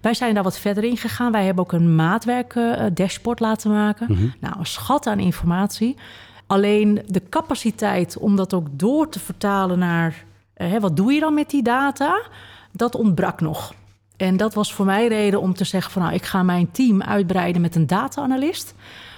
Wij 0.00 0.14
zijn 0.14 0.34
daar 0.34 0.42
wat 0.42 0.58
verder 0.58 0.84
in 0.84 0.96
gegaan. 0.96 1.32
Wij 1.32 1.44
hebben 1.44 1.64
ook 1.64 1.72
een 1.72 1.94
maatwerk 1.94 2.54
uh, 2.54 2.82
dashboard 2.94 3.40
laten 3.40 3.70
maken. 3.70 4.06
Mm-hmm. 4.10 4.34
Nou, 4.40 4.58
een 4.58 4.66
schat 4.66 5.06
aan 5.06 5.18
informatie. 5.18 5.96
Alleen 6.46 7.02
de 7.06 7.22
capaciteit 7.28 8.18
om 8.18 8.36
dat 8.36 8.54
ook 8.54 8.66
door 8.70 9.08
te 9.08 9.20
vertalen 9.20 9.78
naar 9.78 10.24
uh, 10.56 10.70
hè, 10.70 10.80
wat 10.80 10.96
doe 10.96 11.12
je 11.12 11.20
dan 11.20 11.34
met 11.34 11.50
die 11.50 11.62
data, 11.62 12.22
dat 12.72 12.94
ontbrak 12.94 13.40
nog. 13.40 13.74
En 14.16 14.36
dat 14.36 14.54
was 14.54 14.74
voor 14.74 14.86
mij 14.86 15.08
reden 15.08 15.40
om 15.40 15.54
te 15.54 15.64
zeggen 15.64 15.92
van 15.92 16.02
nou, 16.02 16.14
ik 16.14 16.24
ga 16.24 16.42
mijn 16.42 16.70
team 16.70 17.02
uitbreiden 17.02 17.62
met 17.62 17.74
een 17.74 17.86
data-analyst. 17.86 18.74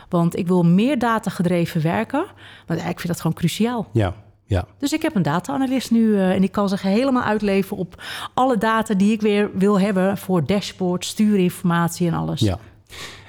Want 0.08 0.36
ik 0.36 0.46
wil 0.46 0.62
meer 0.62 0.98
data 0.98 1.30
gedreven 1.30 1.82
werken. 1.82 2.24
Want 2.66 2.80
ik 2.80 3.00
vind 3.00 3.06
dat 3.06 3.20
gewoon 3.20 3.36
cruciaal. 3.36 3.88
Ja, 3.92 4.14
ja. 4.52 4.66
Dus 4.78 4.92
ik 4.92 5.02
heb 5.02 5.14
een 5.14 5.22
data-analyst 5.22 5.90
nu 5.90 6.00
uh, 6.00 6.30
en 6.30 6.42
ik 6.42 6.52
kan 6.52 6.68
zich 6.68 6.82
helemaal 6.82 7.22
uitleven 7.22 7.76
op 7.76 8.02
alle 8.34 8.58
data 8.58 8.94
die 8.94 9.12
ik 9.12 9.20
weer 9.20 9.50
wil 9.54 9.80
hebben 9.80 10.18
voor 10.18 10.46
dashboard, 10.46 11.04
stuurinformatie 11.04 12.06
en 12.06 12.14
alles. 12.14 12.40
Ja. 12.40 12.58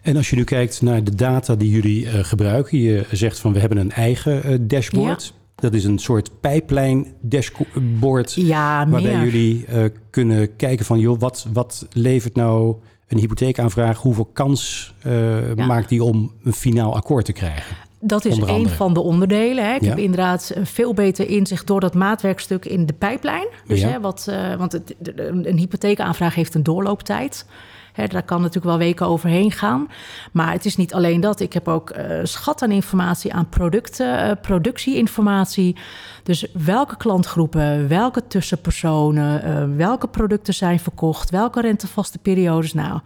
En 0.01 0.15
als 0.15 0.29
je 0.29 0.35
nu 0.35 0.43
kijkt 0.43 0.81
naar 0.81 1.03
de 1.03 1.15
data 1.15 1.55
die 1.55 1.69
jullie 1.69 2.05
uh, 2.05 2.11
gebruiken, 2.13 2.79
je 2.79 3.05
zegt 3.11 3.39
van 3.39 3.53
we 3.53 3.59
hebben 3.59 3.77
een 3.77 3.91
eigen 3.91 4.51
uh, 4.51 4.57
dashboard. 4.61 5.23
Ja. 5.23 5.41
Dat 5.55 5.73
is 5.73 5.83
een 5.83 5.99
soort 5.99 6.31
pijplijn 6.39 7.07
dashboard. 7.21 8.33
Ja, 8.33 8.87
waarbij 8.89 9.23
jullie 9.23 9.65
kunnen 10.09 10.55
kijken 10.55 10.85
van 10.85 10.99
joh, 10.99 11.19
wat, 11.19 11.47
wat 11.53 11.87
levert 11.91 12.35
nou 12.35 12.75
een 13.07 13.17
hypotheekaanvraag? 13.17 13.97
Hoeveel 14.01 14.29
kans 14.33 14.93
uh, 15.05 15.55
ja. 15.55 15.65
maakt 15.65 15.89
die 15.89 16.03
om 16.03 16.31
een 16.43 16.53
finaal 16.53 16.95
akkoord 16.95 17.25
te 17.25 17.31
krijgen? 17.31 17.75
Dat 18.05 18.25
is 18.25 18.37
een 18.37 18.69
van 18.69 18.93
de 18.93 18.99
onderdelen. 18.99 19.65
Hè. 19.65 19.73
Ik 19.73 19.81
ja. 19.81 19.87
heb 19.87 19.97
inderdaad 19.97 20.51
een 20.53 20.65
veel 20.65 20.93
beter 20.93 21.29
inzicht 21.29 21.67
door 21.67 21.79
dat 21.79 21.93
maatwerkstuk 21.93 22.65
in 22.65 22.85
de 22.85 22.93
pijplijn. 22.93 23.47
Dus 23.67 23.81
ja. 23.81 23.87
hè, 23.87 23.99
wat, 23.99 24.27
uh, 24.29 24.55
want 24.55 24.71
het, 24.71 24.95
een 25.25 25.57
hypotheekaanvraag 25.57 26.35
heeft 26.35 26.55
een 26.55 26.63
doorlooptijd. 26.63 27.45
Daar 27.93 28.23
kan 28.23 28.37
natuurlijk 28.37 28.65
wel 28.65 28.77
weken 28.77 29.07
overheen 29.07 29.51
gaan. 29.51 29.87
Maar 30.31 30.51
het 30.51 30.65
is 30.65 30.75
niet 30.75 30.93
alleen 30.93 31.21
dat. 31.21 31.39
Ik 31.39 31.53
heb 31.53 31.67
ook 31.67 31.95
uh, 31.97 32.19
schat 32.23 32.61
aan 32.61 32.71
informatie 32.71 33.33
aan 33.33 33.49
producten, 33.49 34.25
uh, 34.25 34.31
productieinformatie. 34.41 35.75
Dus 36.23 36.45
welke 36.53 36.97
klantgroepen, 36.97 37.87
welke 37.87 38.27
tussenpersonen, 38.27 39.47
uh, 39.47 39.77
welke 39.77 40.07
producten 40.07 40.53
zijn 40.53 40.79
verkocht, 40.79 41.29
welke 41.29 41.61
rentevaste 41.61 42.17
periodes. 42.17 42.73
Nou, 42.73 42.99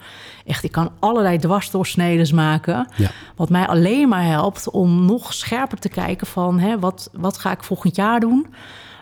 echt, 0.46 0.64
ik 0.64 0.72
kan 0.72 0.92
allerlei 1.00 1.38
dwarsdoorsneden 1.38 2.36
maken. 2.36 2.88
Ja. 2.96 3.10
Wat 3.36 3.50
mij 3.50 3.68
alleen 3.68 4.10
maar 4.10 4.26
helpt 4.26 4.70
om 4.70 5.06
nog 5.06 5.34
scherper 5.34 5.80
te 5.80 5.90
kijken 5.90 6.28
van 6.28 6.60
hè, 6.60 6.80
wat, 6.80 7.10
wat 7.14 7.38
ga 7.38 7.52
ik 7.52 7.64
volgend 7.64 7.96
jaar 7.96 8.20
doen. 8.20 8.48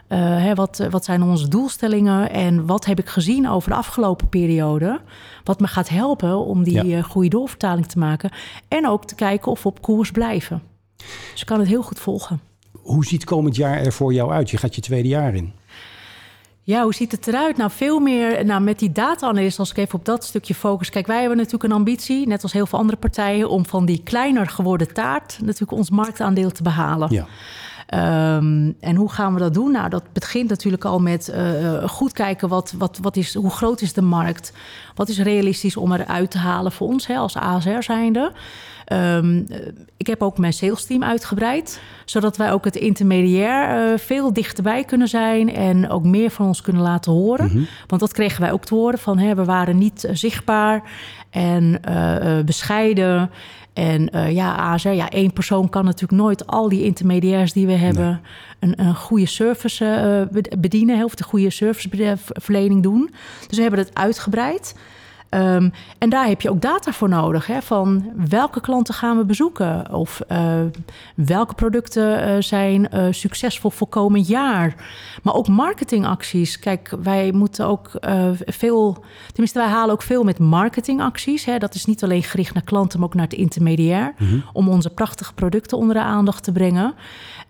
Uh, 0.10 0.20
hè, 0.20 0.56
wat, 0.56 0.88
wat 0.90 1.06
zijn 1.06 1.24
onze 1.24 1.48
doelstellingen 1.48 2.30
en 2.30 2.66
wat 2.66 2.86
heb 2.86 3.00
ik 3.00 3.10
gezien 3.10 3.50
over 3.50 3.70
de 3.70 3.76
afgelopen 3.76 4.30
periode? 4.30 5.02
Wat 5.44 5.60
me 5.60 5.68
gaat 5.68 5.90
helpen 5.90 6.46
om 6.46 6.64
die 6.64 6.88
ja. 6.88 6.98
uh, 6.98 7.04
goede 7.04 7.30
doorvertaling 7.30 7.86
te 7.86 8.00
maken. 8.00 8.32
En 8.68 8.88
ook 8.88 9.06
te 9.06 9.16
kijken 9.16 9.52
of 9.52 9.64
we 9.64 9.70
op 9.70 9.82
koers 9.82 10.12
blijven. 10.12 10.62
Dus 11.32 11.42
ik 11.42 11.46
kan 11.46 11.60
het 11.60 11.68
heel 11.68 11.84
goed 11.84 12.00
volgen. 12.00 12.40
Hoe 12.72 13.06
ziet 13.06 13.24
komend 13.24 13.56
jaar 13.56 13.78
er 13.78 13.94
voor 13.94 14.14
jou 14.14 14.32
uit? 14.32 14.50
Je 14.50 14.58
gaat 14.58 14.76
je 14.76 14.82
tweede 14.82 15.08
jaar 15.08 15.36
in. 15.36 15.54
Ja, 16.62 16.84
hoe 16.84 16.94
ziet 16.94 17.12
het 17.12 17.28
eruit? 17.28 17.58
Nou, 17.58 17.72
veel 17.72 18.00
meer 18.00 18.46
nou, 18.46 18.62
met 18.62 18.80
die 18.80 18.92
data-analyst, 18.92 19.60
als 19.60 19.70
ik 19.70 19.78
even 19.78 20.00
op 20.00 20.06
dat 20.06 20.24
stukje 20.24 20.56
focus. 20.56 20.90
Kijk, 20.90 21.08
wij 21.08 21.20
hebben 21.20 21.38
natuurlijk 21.38 21.64
een 21.64 21.72
ambitie, 21.72 22.28
net 22.28 22.44
als 22.44 22.54
heel 22.54 22.66
veel 22.66 22.80
andere 22.80 22.98
partijen, 22.98 23.50
om 23.50 23.66
van 23.66 23.86
die 23.86 24.02
kleiner 24.04 24.48
geworden 24.48 24.94
taart 24.94 25.38
natuurlijk 25.42 25.72
ons 25.72 25.90
marktaandeel 25.90 26.52
te 26.52 26.64
behalen. 26.64 27.12
Ja. 27.12 27.28
Um, 27.94 28.76
en 28.80 28.96
hoe 28.96 29.12
gaan 29.12 29.34
we 29.34 29.40
dat 29.40 29.54
doen? 29.54 29.72
Nou, 29.72 29.90
dat 29.90 30.04
begint 30.14 30.50
natuurlijk 30.50 30.86
al 30.86 31.00
met 31.00 31.34
uh, 31.36 31.84
goed 31.84 32.14
kijken 32.14 32.50
wat, 32.50 32.74
wat, 32.78 33.00
wat 33.02 33.16
is, 33.16 33.34
hoe 33.34 33.50
groot 33.50 33.82
is 33.82 33.94
de 33.94 34.02
markt? 34.02 34.54
Wat 34.96 35.10
is 35.10 35.20
realistisch 35.20 35.78
om 35.78 35.92
eruit 35.94 36.32
te 36.32 36.38
halen 36.38 36.72
voor 36.72 36.88
ons 36.88 37.08
hè, 37.08 37.16
als 37.18 37.38
ASR 37.38 37.82
zijnde? 37.82 38.32
Ehm, 38.86 39.44
ik 39.98 40.08
heb 40.08 40.22
ook 40.22 40.38
mijn 40.38 40.54
sales 40.54 40.86
team 40.86 41.04
uitgebreid, 41.04 41.82
zodat 42.06 42.38
wij 42.38 42.52
ook 42.52 42.66
het 42.66 42.76
intermediair 42.76 43.92
uh, 43.92 43.98
veel 43.98 44.34
dichterbij 44.34 44.84
kunnen 44.84 45.08
zijn 45.08 45.54
en 45.54 45.90
ook 45.90 46.04
meer 46.04 46.30
van 46.30 46.46
ons 46.48 46.62
kunnen 46.62 46.82
laten 46.82 47.12
horen. 47.12 47.46
Mhm. 47.46 47.64
Want 47.88 48.02
dat 48.02 48.14
kregen 48.14 48.42
wij 48.42 48.52
ook 48.52 48.66
te 48.66 48.76
horen 48.76 49.00
van 49.00 49.18
hè, 49.18 49.36
we 49.36 49.46
waren 49.46 49.78
niet 49.78 50.08
zichtbaar 50.12 50.84
en 51.30 51.82
bescheiden. 52.46 53.30
En 53.76 54.10
uh, 54.16 54.32
ja, 54.32 54.56
ASR, 54.56 54.90
ja, 54.90 55.10
één 55.10 55.34
persoon 55.34 55.70
kan 55.70 55.86
natuurlijk 55.86 56.22
nooit 56.22 56.48
al 56.48 56.70
die 56.70 56.84
intermediairs 56.84 57.54
die 57.54 57.66
we 57.66 57.74
hebben 57.74 58.22
een, 58.60 58.82
een 58.82 58.96
goede 58.96 59.26
service 59.26 60.28
uh, 60.32 60.42
bedienen, 60.60 61.04
of 61.04 61.16
de 61.16 61.24
goede 61.24 61.50
serviceverlening 61.50 62.84
doen. 62.84 63.14
Dus 63.48 63.56
we 63.56 63.62
hebben 63.62 63.80
het 63.80 63.96
uitgebreid. 63.96 64.76
Um, 65.36 65.72
en 65.98 66.10
daar 66.10 66.28
heb 66.28 66.42
je 66.42 66.50
ook 66.50 66.62
data 66.62 66.92
voor 66.92 67.10
nodig. 67.10 67.48
Hè, 67.48 67.62
van 67.62 68.12
welke 68.30 68.62
klanten 68.62 68.94
gaan 68.94 69.18
we 69.18 69.26
bezoeken? 69.26 69.94
Of 69.94 70.22
uh, 70.32 70.40
welke 71.16 71.54
producten 71.54 72.28
uh, 72.28 72.42
zijn 72.42 72.88
uh, 72.94 73.08
succesvol 73.12 73.70
voor 73.70 73.88
komend 73.88 74.28
jaar? 74.28 74.76
Maar 75.24 75.34
ook 75.34 75.48
marketingacties. 75.48 76.60
Kijk, 76.60 76.94
wij 77.04 77.32
moeten 77.32 77.68
ook 77.68 77.92
veel... 78.46 79.04
Tenminste, 79.28 79.60
wij 79.60 79.68
halen 79.68 79.94
ook 79.94 80.02
veel 80.02 80.24
met 80.24 80.40
marketingacties. 80.40 81.46
Hè. 81.46 81.58
Dat 81.58 81.76
is 81.76 81.86
niet 81.86 82.04
alleen 82.04 82.24
gericht 82.24 82.54
naar 82.54 82.64
klanten, 82.64 83.00
maar 83.00 83.08
ook 83.08 83.14
naar 83.14 83.24
het 83.24 83.34
intermediair. 83.34 84.14
Mm 84.18 84.28
-hmm. 84.28 84.44
Om 84.54 84.70
onze 84.70 84.90
prachtige 84.90 85.34
producten 85.34 85.78
onder 85.78 85.96
de 85.96 86.02
aandacht 86.02 86.44
te 86.44 86.52
brengen. 86.52 86.94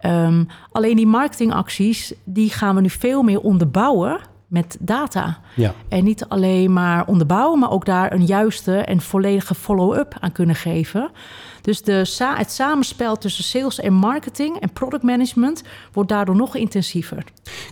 Um, 0.05 0.47
alleen 0.71 0.95
die 0.95 1.07
marketingacties, 1.07 2.13
die 2.23 2.49
gaan 2.49 2.75
we 2.75 2.81
nu 2.81 2.89
veel 2.89 3.23
meer 3.23 3.39
onderbouwen 3.39 4.19
met 4.55 4.77
data. 4.79 5.39
Ja. 5.55 5.73
En 5.89 6.03
niet 6.03 6.25
alleen 6.25 6.73
maar 6.73 7.05
onderbouwen, 7.07 7.59
maar 7.59 7.71
ook 7.71 7.85
daar 7.85 8.13
een 8.13 8.25
juiste 8.25 8.77
en 8.77 9.01
volledige 9.01 9.55
follow-up 9.55 10.15
aan 10.19 10.31
kunnen 10.31 10.55
geven. 10.55 11.11
Dus 11.61 11.81
de, 11.81 12.15
het 12.19 12.51
samenspel 12.51 13.17
tussen 13.17 13.43
sales 13.43 13.79
en 13.79 13.93
marketing 13.93 14.59
en 14.59 14.73
product 14.73 15.03
management 15.03 15.63
wordt 15.93 16.09
daardoor 16.09 16.35
nog 16.35 16.55
intensiever. 16.55 17.23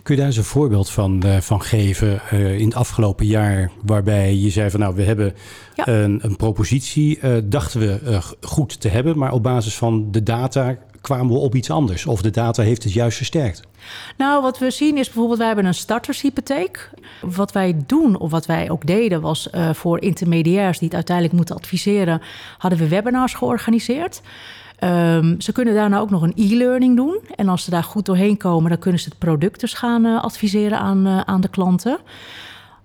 Kun 0.02 0.14
je 0.14 0.16
daar 0.16 0.26
eens 0.26 0.36
een 0.36 0.44
voorbeeld 0.44 0.90
van, 0.90 1.22
uh, 1.26 1.40
van 1.40 1.62
geven 1.62 2.20
uh, 2.32 2.58
in 2.58 2.64
het 2.64 2.74
afgelopen 2.74 3.26
jaar, 3.26 3.70
waarbij 3.82 4.36
je 4.36 4.50
zei 4.50 4.70
van 4.70 4.80
nou, 4.80 4.94
we 4.94 5.02
hebben 5.02 5.34
ja. 5.74 5.88
een, 5.88 6.18
een, 6.22 6.36
propositie, 6.36 7.18
uh, 7.22 7.36
dachten 7.44 7.80
we 7.80 8.20
goed 8.40 8.80
te 8.80 8.88
hebben, 8.88 9.18
maar 9.18 9.32
op 9.32 9.42
basis 9.42 9.76
van 9.76 10.10
de 10.10 10.22
data 10.22 10.76
kwamen 11.04 11.32
we 11.32 11.38
op 11.38 11.54
iets 11.54 11.70
anders? 11.70 12.06
Of 12.06 12.22
de 12.22 12.30
data 12.30 12.62
heeft 12.62 12.82
het 12.82 12.92
juist 12.92 13.16
versterkt? 13.16 13.62
Nou, 14.16 14.42
wat 14.42 14.58
we 14.58 14.70
zien 14.70 14.98
is 14.98 15.06
bijvoorbeeld, 15.06 15.38
wij 15.38 15.46
hebben 15.46 15.66
een 15.66 15.74
startershypotheek. 15.74 16.90
Wat 17.20 17.52
wij 17.52 17.76
doen, 17.86 18.18
of 18.18 18.30
wat 18.30 18.46
wij 18.46 18.70
ook 18.70 18.86
deden, 18.86 19.20
was 19.20 19.48
uh, 19.54 19.70
voor 19.72 20.00
intermediairs 20.00 20.78
die 20.78 20.86
het 20.88 20.96
uiteindelijk 20.96 21.36
moeten 21.36 21.56
adviseren, 21.56 22.22
hadden 22.58 22.78
we 22.78 22.88
webinars 22.88 23.34
georganiseerd. 23.34 24.22
Um, 24.80 25.40
ze 25.40 25.52
kunnen 25.52 25.74
daarna 25.74 25.98
ook 25.98 26.10
nog 26.10 26.22
een 26.22 26.32
e-learning 26.36 26.96
doen. 26.96 27.20
En 27.36 27.48
als 27.48 27.64
ze 27.64 27.70
daar 27.70 27.84
goed 27.84 28.06
doorheen 28.06 28.36
komen, 28.36 28.70
dan 28.70 28.78
kunnen 28.78 29.00
ze 29.00 29.08
het 29.08 29.18
product 29.18 29.60
dus 29.60 29.72
gaan 29.72 30.06
uh, 30.06 30.22
adviseren 30.22 30.78
aan, 30.78 31.06
uh, 31.06 31.20
aan 31.20 31.40
de 31.40 31.48
klanten. 31.48 31.98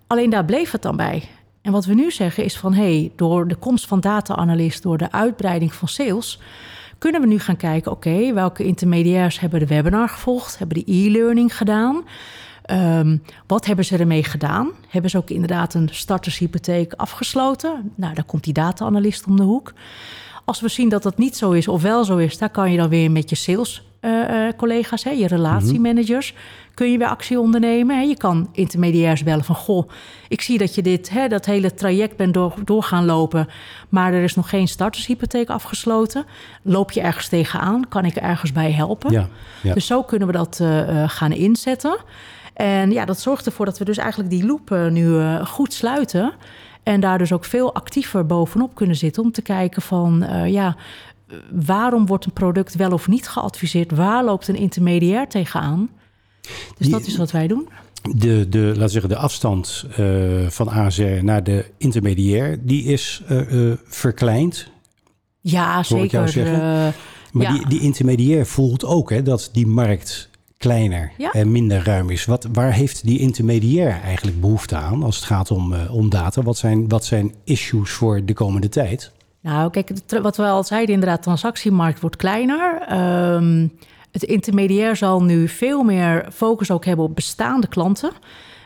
Alleen 0.08 0.30
daar 0.30 0.46
bleef 0.46 0.72
het 0.72 0.82
dan 0.82 0.96
bij. 0.96 1.30
En 1.62 1.72
wat 1.72 1.86
we 1.86 1.94
nu 1.94 2.12
zeggen 2.12 2.44
is 2.44 2.58
van 2.58 2.74
hé, 2.74 3.00
hey, 3.00 3.12
door 3.16 3.48
de 3.48 3.56
komst 3.56 3.88
van 3.88 4.00
data-analyst, 4.00 4.84
door 4.84 4.98
de 4.98 5.12
uitbreiding 5.12 5.74
van 5.74 5.88
sales, 5.88 6.40
kunnen 7.00 7.22
we 7.22 7.27
nu 7.27 7.39
gaan 7.39 7.58
kijken, 7.58 7.91
oké, 7.91 8.34
welke 8.34 8.63
intermediairs 8.63 9.39
hebben 9.39 9.60
de 9.60 9.68
webinar 9.68 10.10
gevolgd, 10.10 10.60
hebben 10.60 10.77
de 10.77 10.91
e-learning 10.91 11.58
gedaan. 11.58 12.03
Um, 12.72 13.24
wat 13.48 13.65
hebben 13.65 13.86
ze 13.86 13.98
ermee 13.98 14.24
gedaan? 14.24 14.70
Hebben 14.88 15.12
ze 15.12 15.18
ook 15.18 15.29
inderdaad 15.29 15.74
een 15.74 15.89
startershypotheek 15.91 16.94
afgesloten? 16.94 17.91
Nou, 17.96 18.13
daar 18.13 18.24
komt 18.24 18.44
die 18.44 18.53
data-analyst 18.53 19.27
om 19.27 19.36
de 19.36 19.44
hoek. 19.44 19.74
Als 20.50 20.60
we 20.60 20.68
zien 20.68 20.89
dat 20.89 21.03
dat 21.03 21.18
niet 21.18 21.38
zo 21.38 21.51
is 21.51 21.68
of 21.68 21.82
wel 21.82 22.03
zo 22.03 22.18
is, 22.18 22.38
daar 22.38 22.50
kan 22.50 22.72
je 22.72 22.77
dan 22.77 22.89
weer 22.89 23.12
met 23.12 23.29
je 23.29 23.36
sales 23.36 23.84
uh, 24.01 24.48
collega's, 24.58 25.03
hè, 25.03 25.10
je 25.10 25.27
relatiemanagers, 25.27 26.34
kun 26.74 26.91
je 26.91 26.98
weer 26.98 27.08
actie 27.08 27.39
ondernemen. 27.39 27.96
Hè. 27.98 28.01
Je 28.01 28.18
kan 28.18 28.50
intermediairs 28.51 29.24
bellen 29.24 29.44
van, 29.44 29.56
goh, 29.56 29.89
ik 30.27 30.41
zie 30.41 30.58
dat 30.58 30.75
je 30.75 30.82
dit, 30.82 31.10
hè, 31.10 31.27
dat 31.27 31.46
hele 31.46 31.74
traject 31.74 32.15
bent 32.15 32.34
door, 32.34 32.53
door 32.63 32.84
gaan 32.84 33.06
lopen, 33.06 33.48
maar 33.89 34.13
er 34.13 34.24
is 34.24 34.36
nog 34.36 34.50
geen 34.50 34.68
startershypotheek 34.68 35.50
afgesloten. 35.50 36.25
Loop 36.62 36.91
je 36.91 37.01
ergens 37.01 37.27
tegenaan? 37.27 37.88
Kan 37.88 38.06
ik 38.06 38.15
er 38.15 38.22
ergens 38.22 38.51
bij 38.51 38.72
helpen? 38.72 39.12
Ja, 39.12 39.27
ja. 39.62 39.74
Dus 39.74 39.86
zo 39.86 40.03
kunnen 40.03 40.27
we 40.27 40.34
dat 40.34 40.60
uh, 40.62 41.03
gaan 41.10 41.32
inzetten. 41.32 41.98
En 42.53 42.91
ja, 42.91 43.06
dat 43.06 43.20
zorgt 43.20 43.46
ervoor 43.46 43.65
dat 43.65 43.77
we 43.77 43.86
dus 43.86 43.98
eigenlijk 43.98 44.29
die 44.29 44.46
loop 44.46 44.70
nu 44.89 45.22
goed 45.46 45.74
sluiten. 45.74 46.34
En 46.89 47.00
daar 47.00 47.17
dus 47.17 47.31
ook 47.31 47.46
veel 47.46 47.74
actiever 47.74 48.25
bovenop 48.25 48.75
kunnen 48.75 48.96
zitten 48.96 49.24
om 49.24 49.31
te 49.31 49.41
kijken 49.41 49.81
van 49.81 50.25
ja, 50.48 50.75
waarom 51.51 52.05
wordt 52.05 52.25
een 52.25 52.34
product 52.34 52.75
wel 52.75 52.91
of 52.91 53.08
niet 53.08 53.27
geadviseerd? 53.27 53.91
Waar 53.91 54.24
loopt 54.24 54.48
een 54.48 54.55
intermediair 54.55 55.27
tegenaan? 55.27 55.89
Dus 56.77 56.89
dat 56.89 57.05
is 57.05 57.17
wat 57.17 57.31
wij 57.31 57.48
doen. 57.48 57.69
De, 58.15 58.50
de, 58.50 58.60
laten 58.60 58.89
zeggen, 58.89 59.10
de 59.10 59.17
afstand 59.17 59.86
uh, 60.00 60.48
van 60.50 60.69
ASR 60.69 61.24
naar 61.24 61.43
de 61.43 61.65
intermediair, 61.77 62.58
die 62.65 62.84
is 62.84 63.22
uh, 63.31 63.51
uh, 63.51 63.74
verkleind. 63.84 64.72
Ja, 65.41 65.84
zeker. 65.84 66.51
maar 67.31 67.43
ja. 67.43 67.53
Die, 67.53 67.67
die 67.67 67.79
intermediair 67.79 68.46
voelt 68.46 68.86
ook 68.86 69.10
hè, 69.10 69.22
dat 69.22 69.50
die 69.53 69.67
markt 69.67 70.28
kleiner 70.60 71.12
ja. 71.18 71.32
en 71.32 71.51
minder 71.51 71.84
ruim 71.84 72.10
is. 72.10 72.25
Wat, 72.25 72.48
waar 72.54 72.74
heeft 72.74 73.06
die 73.06 73.20
intermediair 73.20 74.01
eigenlijk 74.04 74.42
behoefte 74.42 74.75
aan 74.75 75.04
als 75.04 75.16
het 75.16 75.25
gaat 75.25 75.51
om, 75.51 75.74
om 75.74 76.10
data? 76.10 76.42
Wat 76.42 76.58
zijn, 76.58 76.89
wat 76.89 77.06
zijn 77.06 77.34
issues 77.44 77.92
voor 77.92 78.25
de 78.25 78.34
komende 78.34 78.70
tijd? 78.70 79.12
Nou, 79.42 79.70
kijk, 79.70 79.92
wat 80.22 80.38
we 80.38 80.46
al 80.46 80.63
zeiden, 80.63 80.94
inderdaad, 80.94 81.18
de 81.18 81.24
transactiemarkt 81.24 82.00
wordt 82.00 82.16
kleiner. 82.16 82.94
Um, 83.34 83.72
het 84.12 84.24
intermediair 84.24 84.96
zal 84.96 85.24
nu 85.24 85.48
veel 85.48 85.84
meer 85.84 86.28
focus 86.34 86.72
ook 86.72 86.86
hebben 86.86 87.06
op 87.06 87.16
bestaande 87.16 87.68
klanten. 87.68 88.12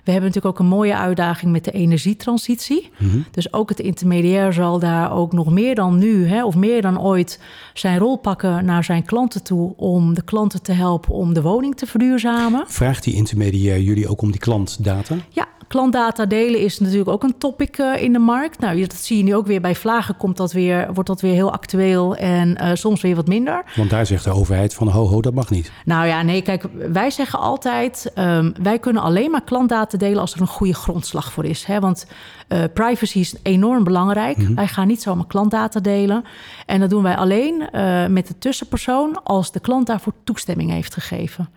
We 0.04 0.12
hebben 0.12 0.30
natuurlijk 0.30 0.56
ook 0.56 0.66
een 0.66 0.76
mooie 0.76 0.96
uitdaging 0.96 1.52
met 1.52 1.64
de 1.64 1.72
energietransitie. 1.72 2.90
Mm 2.98 3.10
-hmm. 3.10 3.26
Dus 3.32 3.54
ook 3.54 3.70
het 3.70 3.80
intermediair 3.80 4.54
zal 4.54 4.80
daar 4.80 5.12
ook 5.12 5.34
nog 5.34 5.50
meer 5.52 5.76
dan 5.76 5.98
nu, 5.98 6.28
hè, 6.28 6.46
of 6.46 6.56
meer 6.56 6.82
dan 6.82 7.02
ooit, 7.02 7.40
zijn 7.74 8.00
rol 8.00 8.18
pakken 8.18 8.66
naar 8.66 8.84
zijn 8.84 9.06
klanten 9.06 9.44
toe 9.44 9.74
om 9.78 10.14
de 10.14 10.24
klanten 10.24 10.62
te 10.62 10.72
helpen 10.72 11.14
om 11.14 11.34
de 11.34 11.42
woning 11.42 11.76
te 11.76 11.86
verduurzamen. 11.86 12.64
Vraagt 12.68 13.04
die 13.04 13.14
intermediair 13.14 13.80
jullie 13.80 14.08
ook 14.08 14.22
om 14.22 14.32
die 14.32 14.40
klantdata? 14.40 15.16
Ja, 15.30 15.48
klantdata 15.74 16.26
delen 16.26 16.60
is 16.60 16.80
natuurlijk 16.80 17.10
ook 17.10 17.24
een 17.24 17.38
topic 17.38 17.78
uh, 17.78 18.02
in 18.02 18.14
de 18.14 18.20
markt. 18.20 18.60
Nou, 18.60 18.82
dat 18.82 18.94
zie 18.94 19.18
je 19.18 19.24
nu 19.24 19.36
ook 19.36 19.48
weer 19.48 19.62
bij 19.62 19.76
vlagen, 19.76 20.18
komt 20.18 20.38
dat 20.38 20.52
weer, 20.52 20.94
wordt 20.94 21.10
dat 21.10 21.22
weer 21.22 21.34
heel 21.34 21.52
actueel 21.52 22.16
en 22.16 22.58
uh, 22.62 22.70
soms 22.74 23.02
weer 23.02 23.16
wat 23.16 23.28
minder. 23.28 23.64
Want 23.76 23.90
daar 23.90 24.06
zegt 24.06 24.24
de 24.24 24.32
overheid 24.32 24.74
van 24.74 24.88
ho, 24.88 25.08
ho, 25.08 25.22
dat 25.22 25.34
mag 25.34 25.50
niet. 25.50 25.72
Nou 25.86 26.08
ja, 26.08 26.22
nee, 26.22 26.42
kijk, 26.42 26.66
wij 26.92 27.10
zeggen 27.10 27.40
altijd, 27.40 28.12
um, 28.16 28.54
wij 28.64 28.80
kunnen 28.80 29.02
alleen 29.02 29.32
maar 29.32 29.44
klantdata 29.44 29.98
delen 29.98 30.22
als 30.22 30.34
er 30.34 30.42
een 30.42 30.48
goede 30.48 30.74
grondslag 30.74 31.32
voor 31.32 31.46
is. 31.46 31.66
Hè? 31.66 31.80
Want 31.80 32.06
uh, 32.50 32.64
privacy 32.74 33.20
is 33.20 33.36
enorm 33.44 33.84
belangrijk. 33.84 34.38
Mm 34.38 34.46
-hmm. 34.46 34.56
Wij 34.56 34.68
gaan 34.68 34.88
niet 34.88 35.02
zomaar 35.02 35.28
klantdata 35.28 35.80
delen. 35.80 36.24
En 36.66 36.80
dat 36.80 36.90
doen 36.90 37.04
wij 37.04 37.16
alleen 37.16 37.70
met 38.14 38.28
de 38.28 38.38
tussenpersoon 38.38 39.24
als 39.24 39.52
de 39.52 39.60
klant 39.60 39.88
daarvoor 39.88 40.14
toestemming 40.24 40.72
heeft 40.72 40.94
gegeven. 40.94 41.50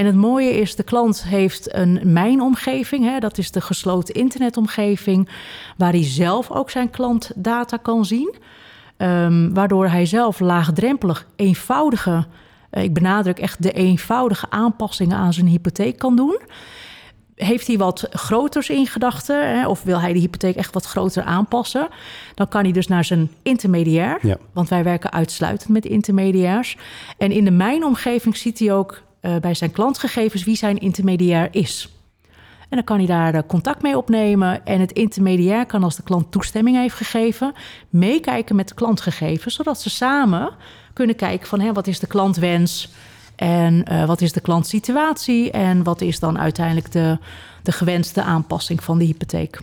En 0.00 0.06
het 0.06 0.14
mooie 0.14 0.50
is, 0.50 0.76
de 0.76 0.82
klant 0.82 1.24
heeft 1.24 1.74
een 1.74 2.00
mijnomgeving. 2.04 3.04
Hè, 3.04 3.18
dat 3.18 3.38
is 3.38 3.50
de 3.50 3.60
gesloten 3.60 4.14
internetomgeving, 4.14 5.28
waar 5.76 5.92
hij 5.92 6.04
zelf 6.04 6.50
ook 6.50 6.70
zijn 6.70 6.90
klantdata 6.90 7.76
kan 7.76 8.04
zien. 8.04 8.34
Um, 8.96 9.54
waardoor 9.54 9.88
hij 9.88 10.06
zelf 10.06 10.38
laagdrempelig, 10.38 11.26
eenvoudige, 11.36 12.26
uh, 12.70 12.82
ik 12.82 12.94
benadruk 12.94 13.38
echt 13.38 13.62
de 13.62 13.72
eenvoudige 13.72 14.50
aanpassingen 14.50 15.16
aan 15.16 15.32
zijn 15.32 15.46
hypotheek 15.46 15.98
kan 15.98 16.16
doen. 16.16 16.40
Heeft 17.34 17.66
hij 17.66 17.78
wat 17.78 18.06
groters 18.10 18.68
in 18.68 18.86
gedachten, 18.86 19.66
of 19.66 19.82
wil 19.82 20.00
hij 20.00 20.12
de 20.12 20.18
hypotheek 20.18 20.56
echt 20.56 20.74
wat 20.74 20.86
groter 20.86 21.22
aanpassen, 21.22 21.88
dan 22.34 22.48
kan 22.48 22.62
hij 22.62 22.72
dus 22.72 22.86
naar 22.86 23.04
zijn 23.04 23.30
intermediair. 23.42 24.18
Ja. 24.22 24.36
Want 24.52 24.68
wij 24.68 24.84
werken 24.84 25.12
uitsluitend 25.12 25.70
met 25.70 25.84
intermediairs. 25.84 26.76
En 27.18 27.30
in 27.30 27.44
de 27.44 27.50
mijnomgeving 27.50 28.36
ziet 28.36 28.58
hij 28.58 28.72
ook 28.72 29.02
uh, 29.22 29.36
bij 29.36 29.54
zijn 29.54 29.70
klantgegevens 29.70 30.44
wie 30.44 30.56
zijn 30.56 30.78
intermediair 30.78 31.48
is. 31.50 31.88
En 32.68 32.76
dan 32.76 32.84
kan 32.84 32.96
hij 32.96 33.06
daar 33.06 33.34
uh, 33.34 33.40
contact 33.46 33.82
mee 33.82 33.96
opnemen. 33.96 34.66
En 34.66 34.80
het 34.80 34.92
intermediair 34.92 35.66
kan, 35.66 35.84
als 35.84 35.96
de 35.96 36.02
klant 36.02 36.32
toestemming 36.32 36.76
heeft 36.76 36.94
gegeven, 36.94 37.52
meekijken 37.88 38.56
met 38.56 38.68
de 38.68 38.74
klantgegevens, 38.74 39.54
zodat 39.54 39.80
ze 39.80 39.90
samen 39.90 40.50
kunnen 40.92 41.16
kijken 41.16 41.48
van 41.48 41.60
hè, 41.60 41.72
wat 41.72 41.86
is 41.86 41.98
de 41.98 42.06
klantwens 42.06 42.92
en 43.36 43.84
uh, 43.92 44.04
wat 44.04 44.20
is 44.20 44.32
de 44.32 44.40
klantsituatie 44.40 45.50
en 45.50 45.82
wat 45.82 46.00
is 46.00 46.20
dan 46.20 46.38
uiteindelijk 46.38 46.92
de, 46.92 47.18
de 47.62 47.72
gewenste 47.72 48.22
aanpassing 48.22 48.82
van 48.82 48.98
de 48.98 49.04
hypotheek. 49.04 49.60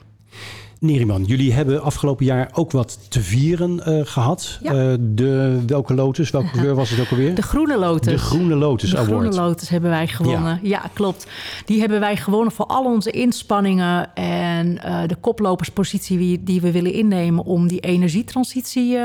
Neriman, 0.79 1.23
jullie 1.23 1.53
hebben 1.53 1.81
afgelopen 1.81 2.25
jaar 2.25 2.49
ook 2.53 2.71
wat 2.71 2.99
te 3.09 3.21
vieren 3.21 3.81
uh, 3.87 4.05
gehad. 4.05 4.59
Ja. 4.61 4.71
Uh, 4.73 4.93
de, 4.99 5.61
welke 5.67 5.93
lotus, 5.93 6.29
welke 6.29 6.51
kleur 6.51 6.75
was 6.75 6.89
het 6.89 6.99
ook 6.99 7.09
alweer? 7.09 7.35
De 7.35 7.41
Groene 7.41 7.77
Lotus. 7.77 8.13
De 8.13 8.17
Groene 8.17 8.55
Lotus 8.55 8.89
de 8.89 8.97
Award. 8.97 9.09
De 9.09 9.15
Groene 9.15 9.47
Lotus 9.47 9.69
hebben 9.69 9.89
wij 9.89 10.07
gewonnen. 10.07 10.59
Ja. 10.61 10.81
ja. 10.83 10.89
klopt. 10.93 11.27
Die 11.65 11.79
hebben 11.79 11.99
wij 11.99 12.17
gewonnen 12.17 12.51
voor 12.51 12.65
al 12.65 12.85
onze 12.85 13.11
inspanningen 13.11 14.15
en 14.15 14.67
uh, 14.85 15.01
de 15.07 15.15
koploperspositie 15.15 16.17
die, 16.17 16.43
die, 16.43 16.61
we 16.61 16.71
willen 16.71 16.93
innemen 16.93 17.43
om 17.43 17.67
die 17.67 17.79
energietransitie, 17.79 18.97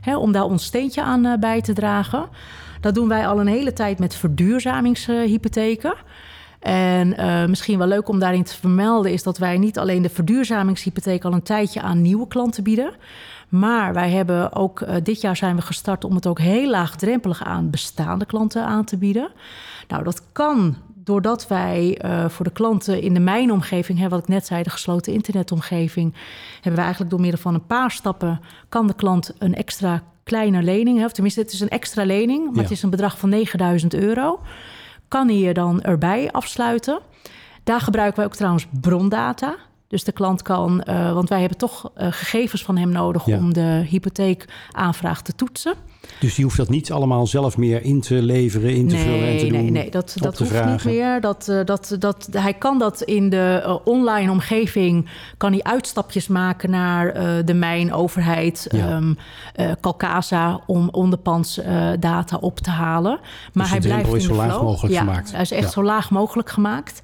hè, 0.00 0.16
om 0.16 0.32
daar 0.32 0.44
ons 0.44 0.64
steentje 0.64 1.02
aan 1.02 1.36
bij 1.40 1.60
te 1.60 1.72
dragen. 1.72 2.28
Dat 2.80 2.94
doen 2.94 3.08
wij 3.08 3.26
al 3.26 3.40
een 3.40 3.46
hele 3.46 3.72
tijd 3.72 3.98
met 3.98 4.14
verduurzamingshypotheken. 4.14 5.94
En 6.66 7.20
uh, 7.20 7.44
misschien 7.44 7.78
wel 7.78 7.86
leuk 7.86 8.08
om 8.08 8.18
daarin 8.18 8.42
te 8.42 8.56
vermelden 8.56 9.12
is 9.12 9.22
dat 9.22 9.38
wij 9.38 9.58
niet 9.58 9.78
alleen 9.78 10.02
de 10.02 10.08
verduurzamingshypotheek 10.08 11.24
al 11.24 11.32
een 11.32 11.42
tijdje 11.42 11.80
aan 11.80 12.02
nieuwe 12.02 12.28
klanten 12.28 12.62
bieden. 12.62 12.94
Maar 13.48 13.94
wij 13.94 14.10
hebben 14.10 14.52
ook 14.52 14.80
uh, 14.80 14.94
dit 15.02 15.20
jaar 15.20 15.36
zijn 15.36 15.56
we 15.56 15.62
gestart 15.62 16.04
om 16.04 16.14
het 16.14 16.26
ook 16.26 16.38
heel 16.38 16.70
laagdrempelig 16.70 17.44
aan 17.44 17.70
bestaande 17.70 18.24
klanten 18.24 18.64
aan 18.64 18.84
te 18.84 18.96
bieden. 18.96 19.30
Nou, 19.88 20.04
dat 20.04 20.22
kan 20.32 20.76
doordat 20.94 21.48
wij 21.48 22.00
uh, 22.04 22.28
voor 22.28 22.44
de 22.44 22.52
klanten 22.52 23.02
in 23.02 23.14
de 23.14 23.20
mijnomgeving, 23.20 23.98
hè, 23.98 24.08
wat 24.08 24.18
ik 24.18 24.28
net 24.28 24.46
zei, 24.46 24.62
de 24.62 24.70
gesloten 24.70 25.12
internetomgeving, 25.12 26.14
hebben 26.54 26.74
we 26.74 26.80
eigenlijk 26.80 27.10
door 27.10 27.20
middel 27.20 27.40
van 27.40 27.54
een 27.54 27.66
paar 27.66 27.90
stappen 27.90 28.40
kan 28.68 28.86
de 28.86 28.94
klant 28.94 29.34
een 29.38 29.54
extra 29.54 30.02
kleine 30.24 30.62
lening, 30.62 31.04
of 31.04 31.12
tenminste 31.12 31.40
het 31.40 31.52
is 31.52 31.60
een 31.60 31.68
extra 31.68 32.04
lening, 32.04 32.44
maar 32.44 32.54
ja. 32.54 32.62
het 32.62 32.70
is 32.70 32.82
een 32.82 32.90
bedrag 32.90 33.18
van 33.18 33.28
9000 33.28 33.94
euro 33.94 34.40
kan 35.08 35.28
hij 35.28 35.36
je 35.36 35.54
dan 35.54 35.82
erbij 35.82 36.30
afsluiten. 36.32 37.00
Daar 37.64 37.80
gebruiken 37.80 38.16
wij 38.16 38.26
ook 38.26 38.34
trouwens 38.36 38.66
brondata. 38.80 39.56
Dus 39.88 40.04
de 40.04 40.12
klant 40.12 40.42
kan, 40.42 40.84
uh, 40.88 41.12
want 41.12 41.28
wij 41.28 41.40
hebben 41.40 41.58
toch 41.58 41.90
uh, 41.96 42.06
gegevens 42.10 42.64
van 42.64 42.76
hem 42.76 42.90
nodig 42.90 43.26
ja. 43.26 43.36
om 43.36 43.52
de 43.52 43.84
hypotheekaanvraag 43.88 45.22
te 45.22 45.34
toetsen. 45.34 45.74
Dus 46.20 46.34
die 46.34 46.44
hoeft 46.44 46.56
dat 46.56 46.68
niet 46.68 46.92
allemaal 46.92 47.26
zelf 47.26 47.56
meer 47.56 47.82
in 47.82 48.00
te 48.00 48.14
leveren, 48.14 48.74
in 48.74 48.88
te 48.88 48.94
nee, 48.94 49.04
vullen 49.04 49.28
en 49.28 49.38
te 49.38 49.46
doen? 49.46 49.52
Nee, 49.52 49.70
nee, 49.70 49.90
dat, 49.90 50.16
dat 50.16 50.38
hoeft 50.38 50.50
vragen. 50.50 50.70
niet 50.70 50.84
meer. 50.84 51.20
Dat, 51.20 51.48
uh, 51.50 51.64
dat, 51.64 51.96
dat, 51.98 52.28
hij 52.32 52.54
kan 52.54 52.78
dat 52.78 53.02
in 53.02 53.30
de 53.30 53.80
online 53.84 54.30
omgeving, 54.30 55.08
kan 55.36 55.52
hij 55.52 55.62
uitstapjes 55.62 56.28
maken 56.28 56.70
naar 56.70 57.12
de 57.44 57.54
mijn, 57.54 57.92
overheid, 57.92 58.66
ja. 58.70 58.96
um, 58.96 59.16
Calcasa, 59.80 60.60
om 60.66 60.88
onderpandsdata 60.90 62.36
op 62.36 62.58
te 62.58 62.70
halen. 62.70 63.18
Maar 63.52 63.64
dus 63.64 63.72
hij 63.72 63.80
blijft 63.80 64.14
in 64.14 64.20
zo 64.20 64.34
laag 64.34 64.50
flow. 64.50 64.62
mogelijk 64.62 64.94
ja, 64.94 65.00
gemaakt. 65.00 65.32
Hij 65.32 65.40
is 65.40 65.50
echt 65.50 65.72
zo 65.72 65.82
laag 65.82 66.10
mogelijk 66.10 66.50
gemaakt. 66.50 67.00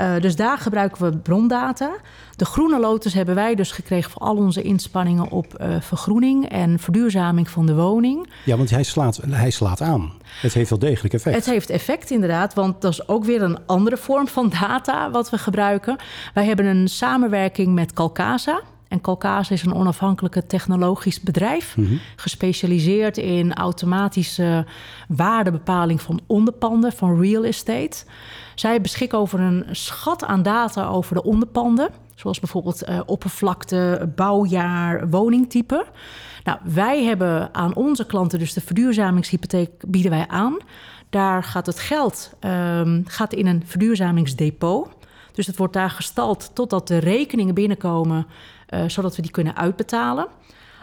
Uh, 0.00 0.20
dus 0.20 0.36
daar 0.36 0.58
gebruiken 0.58 1.10
we 1.10 1.16
brondata. 1.16 1.90
De 2.36 2.44
groene 2.44 2.80
lotus 2.80 3.14
hebben 3.14 3.34
wij 3.34 3.54
dus 3.54 3.72
gekregen 3.72 4.10
voor 4.10 4.22
al 4.22 4.36
onze 4.36 4.62
inspanningen 4.62 5.30
op 5.30 5.60
uh, 5.60 5.76
vergroening 5.80 6.48
en 6.48 6.78
verduurzaming 6.78 7.48
van 7.48 7.66
de 7.66 7.74
woning. 7.74 8.30
Ja, 8.44 8.56
want 8.56 8.70
hij 8.70 8.82
slaat, 8.82 9.20
hij 9.28 9.50
slaat 9.50 9.80
aan. 9.80 10.12
Het 10.40 10.54
heeft 10.54 10.70
wel 10.70 10.78
degelijk 10.78 11.14
effect. 11.14 11.36
Het 11.36 11.46
heeft 11.46 11.70
effect 11.70 12.10
inderdaad, 12.10 12.54
want 12.54 12.80
dat 12.80 12.92
is 12.92 13.08
ook 13.08 13.24
weer 13.24 13.42
een 13.42 13.58
andere 13.66 13.96
vorm 13.96 14.28
van 14.28 14.52
data 14.60 15.10
wat 15.10 15.30
we 15.30 15.38
gebruiken. 15.38 15.96
Wij 16.34 16.44
hebben 16.44 16.66
een 16.66 16.88
samenwerking 16.88 17.74
met 17.74 17.92
Calcasa. 17.92 18.60
En 18.88 19.00
Calcasa 19.00 19.54
is 19.54 19.64
een 19.64 19.74
onafhankelijke 19.74 20.46
technologisch 20.46 21.20
bedrijf, 21.20 21.76
mm 21.76 21.86
-hmm. 21.86 22.00
gespecialiseerd 22.16 23.16
in 23.16 23.54
automatische 23.54 24.66
waardebepaling 25.08 26.02
van 26.02 26.20
onderpanden, 26.26 26.92
van 26.92 27.20
real 27.20 27.44
estate. 27.44 28.04
Zij 28.54 28.80
beschikken 28.80 29.18
over 29.18 29.40
een 29.40 29.64
schat 29.70 30.24
aan 30.24 30.42
data 30.42 30.86
over 30.86 31.14
de 31.14 31.22
onderpanden, 31.22 31.88
zoals 32.14 32.40
bijvoorbeeld 32.40 32.88
uh, 32.88 33.00
oppervlakte, 33.06 34.12
bouwjaar, 34.16 35.10
woningtype. 35.10 35.86
Nou, 36.44 36.58
wij 36.64 37.04
hebben 37.04 37.54
aan 37.54 37.74
onze 37.74 38.06
klanten, 38.06 38.38
dus 38.38 38.52
de 38.52 38.60
verduurzamingshypotheek, 38.60 39.70
bieden 39.86 40.10
wij 40.10 40.28
aan. 40.28 40.56
Daar 41.10 41.44
gaat 41.44 41.66
het 41.66 41.78
geld 41.78 42.32
um, 42.40 43.04
gaat 43.06 43.32
in 43.32 43.46
een 43.46 43.62
verduurzamingsdepot. 43.66 44.88
Dus 45.32 45.46
het 45.46 45.56
wordt 45.56 45.72
daar 45.72 45.90
gestald 45.90 46.50
totdat 46.54 46.88
de 46.88 46.98
rekeningen 46.98 47.54
binnenkomen, 47.54 48.26
zodat 48.86 49.16
we 49.16 49.22
die 49.22 49.30
kunnen 49.30 49.56
uitbetalen. 49.56 50.26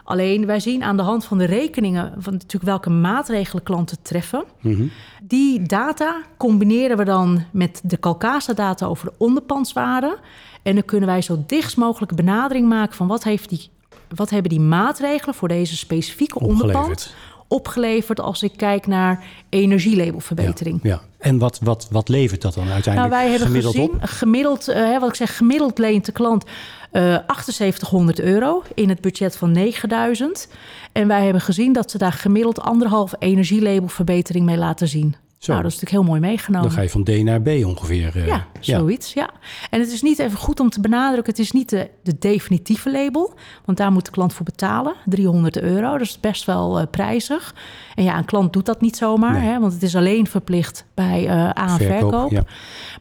Alleen 0.05 0.45
wij 0.45 0.59
zien 0.59 0.83
aan 0.83 0.97
de 0.97 1.03
hand 1.03 1.25
van 1.25 1.37
de 1.37 1.45
rekeningen 1.45 2.13
van 2.17 2.33
natuurlijk 2.33 2.63
welke 2.63 2.89
maatregelen 2.89 3.63
klanten 3.63 4.01
treffen. 4.01 4.43
Mm 4.61 4.75
-hmm. 4.75 4.91
Die 5.23 5.61
data 5.61 6.21
combineren 6.37 6.97
we 6.97 7.03
dan 7.03 7.43
met 7.51 7.81
de 7.83 7.99
Calcasa-data 7.99 8.85
over 8.85 9.05
de 9.05 9.13
onderpandswaarde. 9.17 10.17
En 10.63 10.73
dan 10.73 10.85
kunnen 10.85 11.09
wij 11.09 11.21
zo 11.21 11.43
dichtst 11.47 11.77
mogelijk 11.77 12.15
benadering 12.15 12.67
maken 12.67 12.95
van 12.95 13.07
wat, 13.07 13.23
heeft 13.23 13.49
die, 13.49 13.69
wat 14.15 14.29
hebben 14.29 14.49
die 14.49 14.59
maatregelen 14.59 15.35
voor 15.35 15.47
deze 15.47 15.77
specifieke 15.77 16.39
onderpand 16.39 17.15
opgeleverd 17.47 18.19
als 18.19 18.43
ik 18.43 18.51
kijk 18.55 18.87
naar 18.87 19.23
energielabelverbetering. 19.49 20.79
Ja, 20.83 20.89
ja. 20.89 21.01
En 21.17 21.37
wat, 21.37 21.59
wat, 21.63 21.87
wat 21.91 22.09
levert 22.09 22.41
dat 22.41 22.53
dan 22.53 22.69
uiteindelijk 22.69 23.13
nou, 23.13 23.23
wij 23.23 23.29
hebben 23.29 23.47
gemiddeld 23.47 23.75
gezien, 23.75 23.89
op? 23.93 23.99
Gemiddeld, 24.01 24.69
uh, 24.69 24.99
wat 24.99 25.09
ik 25.09 25.15
zeg, 25.15 25.37
gemiddeld 25.37 25.77
leent 25.77 26.05
de 26.05 26.11
klant 26.11 26.45
uh, 26.91 27.17
7800 27.45 28.19
euro 28.19 28.63
in 28.73 28.89
het 28.89 29.01
budget 29.01 29.37
van 29.37 29.51
9000. 29.51 30.47
En 30.91 31.07
wij 31.07 31.23
hebben 31.23 31.41
gezien 31.41 31.73
dat 31.73 31.91
ze 31.91 31.97
daar 31.97 32.13
gemiddeld 32.13 32.61
anderhalf 32.61 33.13
energielabelverbetering 33.19 34.45
mee 34.45 34.57
laten 34.57 34.87
zien. 34.87 35.15
Zo. 35.45 35.51
Nou, 35.51 35.63
dat 35.63 35.73
is 35.73 35.79
natuurlijk 35.79 36.07
heel 36.07 36.15
mooi 36.15 36.31
meegenomen. 36.31 36.67
Dan 36.67 36.77
ga 36.77 36.83
je 36.83 36.89
van 36.89 37.03
D 37.03 37.23
naar 37.23 37.41
B 37.41 37.47
ongeveer. 37.47 38.17
Uh, 38.17 38.27
ja, 38.27 38.47
zoiets, 38.59 39.13
ja. 39.13 39.21
ja. 39.21 39.39
En 39.69 39.79
het 39.79 39.91
is 39.91 40.01
niet 40.01 40.19
even 40.19 40.37
goed 40.37 40.59
om 40.59 40.69
te 40.69 40.81
benadrukken... 40.81 41.33
het 41.33 41.41
is 41.41 41.51
niet 41.51 41.69
de, 41.69 41.89
de 42.03 42.17
definitieve 42.19 42.91
label... 42.91 43.33
want 43.65 43.77
daar 43.77 43.91
moet 43.91 44.05
de 44.05 44.11
klant 44.11 44.33
voor 44.33 44.45
betalen, 44.45 44.93
300 45.05 45.61
euro. 45.61 45.91
Dat 45.91 46.01
is 46.01 46.19
best 46.19 46.45
wel 46.45 46.79
uh, 46.79 46.85
prijzig. 46.91 47.55
En 47.95 48.03
ja, 48.03 48.17
een 48.17 48.25
klant 48.25 48.53
doet 48.53 48.65
dat 48.65 48.81
niet 48.81 48.97
zomaar... 48.97 49.33
Nee. 49.33 49.49
Hè, 49.49 49.59
want 49.59 49.73
het 49.73 49.83
is 49.83 49.95
alleen 49.95 50.27
verplicht 50.27 50.85
bij 50.93 51.23
uh, 51.23 51.49
aan- 51.49 51.77
verkoop. 51.77 51.99
verkoop. 51.99 52.31
Ja. 52.31 52.43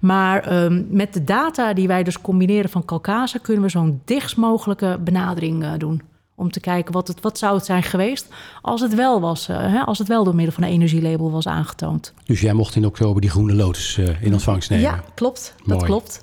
Maar 0.01 0.65
um, 0.65 0.87
met 0.91 1.15
de 1.15 1.25
data 1.25 1.73
die 1.73 1.87
wij 1.87 2.03
dus 2.03 2.21
combineren 2.21 2.71
van 2.71 2.85
Calcasa... 2.85 3.39
kunnen 3.43 3.63
we 3.63 3.69
zo'n 3.69 4.01
dichtst 4.05 4.37
mogelijke 4.37 4.99
benadering 5.05 5.77
doen 5.77 6.03
om 6.35 6.51
te 6.51 6.61
kijken 6.61 6.93
wat, 6.93 7.09
het, 7.09 7.21
wat 7.21 7.39
zou 7.39 7.57
het 7.57 7.65
zijn 7.65 7.83
geweest 7.83 8.29
als 8.63 8.81
het 8.81 8.95
wel 8.95 9.21
was, 9.21 9.49
uh, 9.49 9.57
hè, 9.57 9.81
als 9.81 9.99
het 9.99 10.09
wel 10.09 10.25
door 10.25 10.35
middel 10.35 10.55
van 10.55 10.63
een 10.63 10.71
energielabel 10.71 11.31
was 11.31 11.47
aangetoond. 11.47 12.13
Dus 12.25 12.41
jij 12.41 12.53
mocht 12.53 12.77
in 12.77 12.87
oktober 12.87 13.21
die 13.21 13.31
groene 13.31 13.55
lotus 13.55 13.97
uh, 13.97 14.23
in 14.23 14.33
ontvangst 14.33 14.71
nemen? 14.71 14.85
Ja, 14.85 15.05
klopt. 15.15 15.55
Mooi. 15.65 15.79
Dat 15.79 15.89
klopt. 15.89 16.23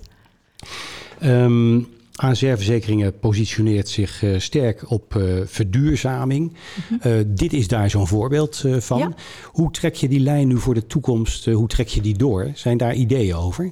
Um, 1.24 1.88
ASR-verzekeringen 2.16 3.20
positioneert 3.20 3.90
zich 3.90 4.22
uh, 4.22 4.40
sterk 4.40 4.92
op 4.92 5.22
verduurzaming. 5.46 6.58
Mm 6.90 7.00
-hmm. 7.02 7.36
dit 7.36 7.54
is 7.54 7.68
daar 7.68 7.90
zo'n 7.90 8.08
voorbeeld 8.08 8.64
van. 8.78 8.98
Ja. 8.98 9.14
Hoe 9.46 9.72
trek 9.72 9.96
je 9.96 10.08
die 10.08 10.20
lijn 10.20 10.48
nu 10.48 10.58
voor 10.58 10.74
de 10.74 10.88
toekomst? 10.88 11.46
hoe 11.46 11.68
trek 11.68 11.88
je 11.88 12.02
die 12.02 12.18
door? 12.18 12.52
Zijn 12.54 12.78
daar 12.78 12.94
ideeën 12.94 13.36
over? 13.36 13.72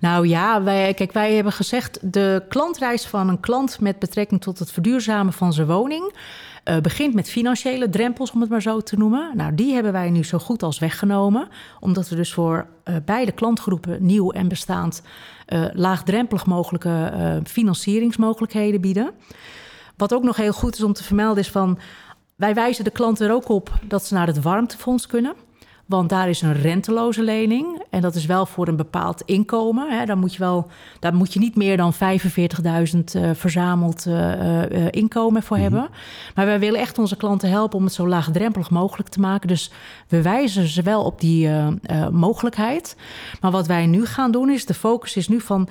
Nou 0.00 0.28
ja, 0.28 0.62
wij, 0.62 0.94
kijk, 0.94 1.12
wij 1.12 1.34
hebben 1.34 1.52
gezegd... 1.52 1.98
de 2.12 2.44
klantreis 2.48 3.06
van 3.06 3.28
een 3.28 3.40
klant 3.40 3.80
met 3.80 3.98
betrekking 3.98 4.40
tot 4.40 4.58
het 4.58 4.72
verduurzamen 4.72 5.32
van 5.32 5.52
zijn 5.52 5.66
woning... 5.66 6.12
Uh, 6.64 6.76
begint 6.78 7.14
met 7.14 7.30
financiële 7.30 7.88
drempels, 7.88 8.30
om 8.30 8.40
het 8.40 8.50
maar 8.50 8.62
zo 8.62 8.80
te 8.80 8.96
noemen. 8.96 9.30
Nou, 9.34 9.54
die 9.54 9.74
hebben 9.74 9.92
wij 9.92 10.10
nu 10.10 10.24
zo 10.24 10.38
goed 10.38 10.62
als 10.62 10.78
weggenomen. 10.78 11.48
Omdat 11.80 12.08
we 12.08 12.16
dus 12.16 12.32
voor 12.32 12.66
uh, 12.84 12.96
beide 13.04 13.32
klantgroepen, 13.32 14.06
nieuw 14.06 14.30
en 14.30 14.48
bestaand... 14.48 15.02
Uh, 15.48 15.64
laagdrempelig 15.72 16.46
mogelijke 16.46 17.12
financieringsmogelijkheden 17.44 18.80
bieden. 18.80 19.10
Wat 19.96 20.14
ook 20.14 20.22
nog 20.22 20.36
heel 20.36 20.52
goed 20.52 20.74
is 20.74 20.82
om 20.82 20.92
te 20.92 21.04
vermelden 21.04 21.42
is 21.42 21.50
van... 21.50 21.78
wij 22.36 22.54
wijzen 22.54 22.84
de 22.84 22.90
klant 22.90 23.20
er 23.20 23.32
ook 23.32 23.48
op 23.48 23.72
dat 23.82 24.04
ze 24.04 24.14
naar 24.14 24.26
het 24.26 24.42
warmtefonds 24.42 25.06
kunnen... 25.06 25.34
Want 25.88 26.08
daar 26.08 26.28
is 26.28 26.42
een 26.42 26.60
renteloze 26.60 27.22
lening. 27.22 27.82
En 27.90 28.00
dat 28.00 28.14
is 28.14 28.26
wel 28.26 28.46
voor 28.46 28.68
een 28.68 28.76
bepaald 28.76 29.22
inkomen. 29.24 29.90
Hè. 29.90 30.04
Daar, 30.04 30.18
moet 30.18 30.32
je 30.32 30.38
wel, 30.38 30.66
daar 31.00 31.14
moet 31.14 31.32
je 31.32 31.38
niet 31.38 31.56
meer 31.56 31.76
dan 31.76 31.94
45.000 31.94 31.98
uh, 33.16 33.30
verzameld 33.34 34.06
uh, 34.06 34.70
uh, 34.70 34.86
inkomen 34.90 35.42
voor 35.42 35.56
mm 35.56 35.62
-hmm. 35.62 35.72
hebben. 35.72 35.96
Maar 36.34 36.46
wij 36.46 36.58
willen 36.58 36.80
echt 36.80 36.98
onze 36.98 37.16
klanten 37.16 37.50
helpen 37.50 37.78
om 37.78 37.84
het 37.84 37.92
zo 37.92 38.08
laagdrempelig 38.08 38.70
mogelijk 38.70 39.08
te 39.08 39.20
maken. 39.20 39.48
Dus 39.48 39.70
we 40.08 40.22
wijzen 40.22 40.66
ze 40.66 40.82
wel 40.82 41.04
op 41.04 41.20
die 41.20 41.50
mogelijkheid. 42.10 42.96
Maar 43.40 43.50
wat 43.50 43.66
wij 43.66 43.86
nu 43.86 44.06
gaan 44.06 44.30
doen 44.30 44.50
is, 44.50 44.66
de 44.66 44.74
focus 44.74 45.16
is 45.16 45.28
nu 45.28 45.40
van... 45.40 45.68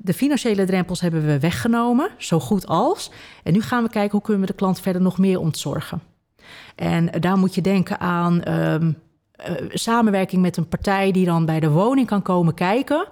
De 0.00 0.14
financiële 0.14 0.64
drempels 0.64 1.00
hebben 1.00 1.26
we 1.26 1.38
weggenomen, 1.38 2.10
zo 2.16 2.40
goed 2.40 2.66
als. 2.66 3.10
En 3.42 3.52
nu 3.52 3.60
gaan 3.60 3.82
we 3.82 3.90
kijken 3.90 4.10
hoe 4.10 4.22
kunnen 4.22 4.40
we 4.40 4.46
de 4.46 4.58
klant 4.58 4.80
verder 4.80 5.02
nog 5.02 5.18
meer 5.18 5.40
ontzorgen. 5.40 6.02
En 6.74 7.10
daar 7.20 7.38
moet 7.38 7.54
je 7.54 7.60
denken 7.60 8.00
aan... 8.00 8.52
Um, 8.54 8.82
uh, 8.82 8.94
samenwerking 9.68 10.42
met 10.42 10.56
een 10.56 10.68
partij 10.68 11.12
die 11.12 11.24
dan 11.24 11.44
bij 11.44 11.60
de 11.60 11.70
woning 11.70 12.06
kan 12.06 12.22
komen 12.22 12.54
kijken. 12.54 13.06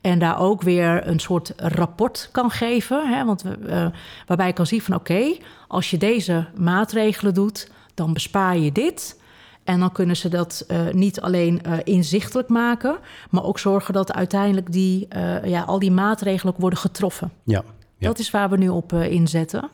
En 0.00 0.18
daar 0.18 0.40
ook 0.40 0.62
weer 0.62 1.06
een 1.06 1.20
soort 1.20 1.52
rapport 1.56 2.28
kan 2.32 2.50
geven. 2.50 3.08
Hè, 3.08 3.24
want 3.24 3.42
we, 3.42 3.58
uh, 3.66 3.86
waarbij 4.26 4.46
je 4.46 4.52
kan 4.52 4.66
zien 4.66 4.80
van 4.80 4.94
oké, 4.94 5.12
okay, 5.12 5.40
als 5.68 5.90
je 5.90 5.98
deze 5.98 6.46
maatregelen 6.56 7.34
doet, 7.34 7.70
dan 7.94 8.12
bespaar 8.12 8.58
je 8.58 8.72
dit. 8.72 9.20
En 9.64 9.80
dan 9.80 9.92
kunnen 9.92 10.16
ze 10.16 10.28
dat 10.28 10.64
uh, 10.68 10.80
niet 10.92 11.20
alleen 11.20 11.60
uh, 11.66 11.72
inzichtelijk 11.84 12.48
maken, 12.48 12.98
maar 13.30 13.44
ook 13.44 13.58
zorgen 13.58 13.94
dat 13.94 14.12
uiteindelijk 14.12 14.72
die, 14.72 15.08
ja, 15.44 15.62
al 15.62 15.78
die 15.78 15.90
maatregelen 15.90 16.54
ook 16.54 16.60
worden 16.60 16.78
getroffen. 16.78 17.32
Ja, 17.44 17.62
Dat 17.98 18.18
is 18.18 18.30
waar 18.30 18.50
we 18.50 18.56
nu 18.56 18.68
op 18.68 18.92
inzetten. 18.92 19.70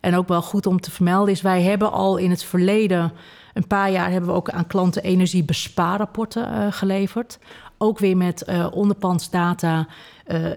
En 0.00 0.16
ook 0.16 0.28
wel 0.28 0.42
goed 0.42 0.66
om 0.66 0.80
te 0.80 0.90
vermelden 0.90 1.32
is, 1.32 1.42
wij 1.42 1.62
hebben 1.62 1.92
al 1.92 2.16
in 2.16 2.30
het 2.30 2.44
verleden, 2.44 3.12
een 3.54 3.66
paar 3.66 3.90
jaar, 3.90 4.10
hebben 4.10 4.30
we 4.30 4.36
ook 4.36 4.50
aan 4.50 4.66
klanten 4.66 5.02
energiebespaarrapporten 5.02 6.72
geleverd. 6.72 7.38
Ook 7.78 7.98
weer 7.98 8.16
met 8.16 8.44
onderpandsdata 8.72 9.86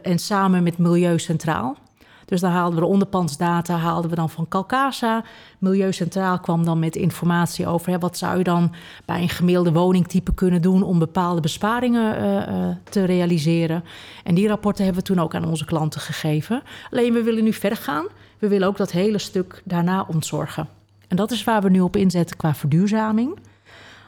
en 0.02 0.20
samen 0.20 0.64
met 0.64 0.78
Milieu 0.78 1.20
Centraal. 1.20 1.78
Dus 2.26 2.42
daar 2.42 2.52
haalden 2.52 2.76
we 2.76 2.86
de 2.86 2.92
onderpandsdata 2.92 3.76
haalden 3.76 4.10
we 4.10 4.16
dan 4.16 4.30
van 4.30 4.48
Calcasa. 4.48 5.24
Milieu 5.58 5.94
Centraal 5.94 6.40
kwam 6.40 6.66
dan 6.66 6.80
met 6.80 6.96
informatie 6.96 7.68
over 7.68 7.92
hè, 7.92 8.00
wat 8.00 8.18
zou 8.18 8.38
je 8.38 8.44
dan 8.44 8.74
bij 9.06 9.22
een 9.22 9.30
gemiddelde 9.30 9.72
woningtype 9.72 10.34
kunnen 10.34 10.62
doen 10.62 10.84
om 10.84 11.00
bepaalde 11.00 11.42
besparingen 11.42 12.18
uh, 12.18 12.34
uh, 12.34 12.76
te 12.90 13.06
realiseren. 13.06 13.84
En 14.24 14.36
die 14.36 14.48
rapporten 14.48 14.84
hebben 14.84 15.04
we 15.04 15.08
toen 15.10 15.20
ook 15.20 15.36
aan 15.36 15.48
onze 15.48 15.66
klanten 15.66 16.02
gegeven. 16.02 16.64
Alleen 16.92 17.14
we 17.14 17.24
willen 17.24 17.44
nu 17.44 17.54
verder 17.54 17.78
gaan. 17.78 18.06
We 18.44 18.50
willen 18.50 18.68
ook 18.68 18.78
dat 18.78 18.92
hele 18.92 19.18
stuk 19.18 19.62
daarna 19.64 20.06
ontzorgen. 20.08 20.68
En 21.08 21.16
dat 21.16 21.32
is 21.32 21.44
waar 21.44 21.62
we 21.62 21.70
nu 21.70 21.80
op 21.80 21.96
inzetten 21.96 22.38
qua 22.38 22.56
verduurzaming. 22.56 23.40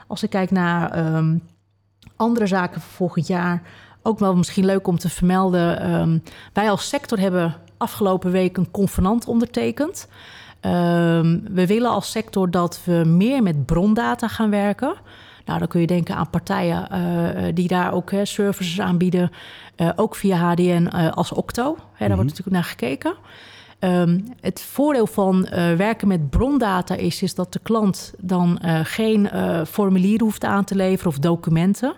Als 0.07 0.23
ik 0.23 0.29
kijk 0.29 0.51
naar 0.51 1.15
um, 1.15 1.43
andere 2.15 2.47
zaken 2.47 2.81
voor 2.81 2.91
volgend 2.91 3.27
jaar, 3.27 3.61
ook 4.01 4.19
wel 4.19 4.35
misschien 4.35 4.65
leuk 4.65 4.87
om 4.87 4.97
te 4.97 5.09
vermelden. 5.09 5.93
Um, 5.93 6.23
wij 6.53 6.69
als 6.69 6.89
sector 6.89 7.19
hebben 7.19 7.55
afgelopen 7.77 8.31
week 8.31 8.57
een 8.57 8.71
convenant 8.71 9.27
ondertekend. 9.27 10.07
Um, 10.61 11.43
we 11.51 11.67
willen 11.67 11.89
als 11.89 12.11
sector 12.11 12.51
dat 12.51 12.81
we 12.85 13.03
meer 13.05 13.43
met 13.43 13.65
brondata 13.65 14.27
gaan 14.27 14.49
werken. 14.49 14.93
Nou, 15.45 15.59
dan 15.59 15.67
kun 15.67 15.81
je 15.81 15.87
denken 15.87 16.15
aan 16.15 16.29
partijen 16.29 16.87
uh, 16.91 17.53
die 17.53 17.67
daar 17.67 17.93
ook 17.93 18.11
hè, 18.11 18.25
services 18.25 18.81
aanbieden. 18.81 19.31
Uh, 19.77 19.89
ook 19.95 20.15
via 20.15 20.37
HDN 20.37 20.87
als 21.13 21.31
Octo. 21.31 21.77
Hè, 21.93 22.07
daar 22.07 22.17
wordt 22.17 22.31
mhm. 22.31 22.43
natuurlijk 22.43 22.55
naar 22.55 22.63
gekeken. 22.63 23.15
Um, 23.79 24.33
het 24.41 24.61
voordeel 24.61 25.07
van 25.07 25.47
uh, 25.53 25.73
werken 25.73 26.07
met 26.07 26.29
brondata 26.29 26.95
is, 26.95 27.21
is 27.21 27.35
dat 27.35 27.53
de 27.53 27.59
klant 27.63 28.13
dan 28.19 28.59
uh, 28.65 28.79
geen 28.83 29.29
uh, 29.33 29.61
formulier 29.65 30.21
hoeft 30.21 30.43
aan 30.43 30.63
te 30.63 30.75
leveren 30.75 31.11
of 31.11 31.19
documenten. 31.19 31.93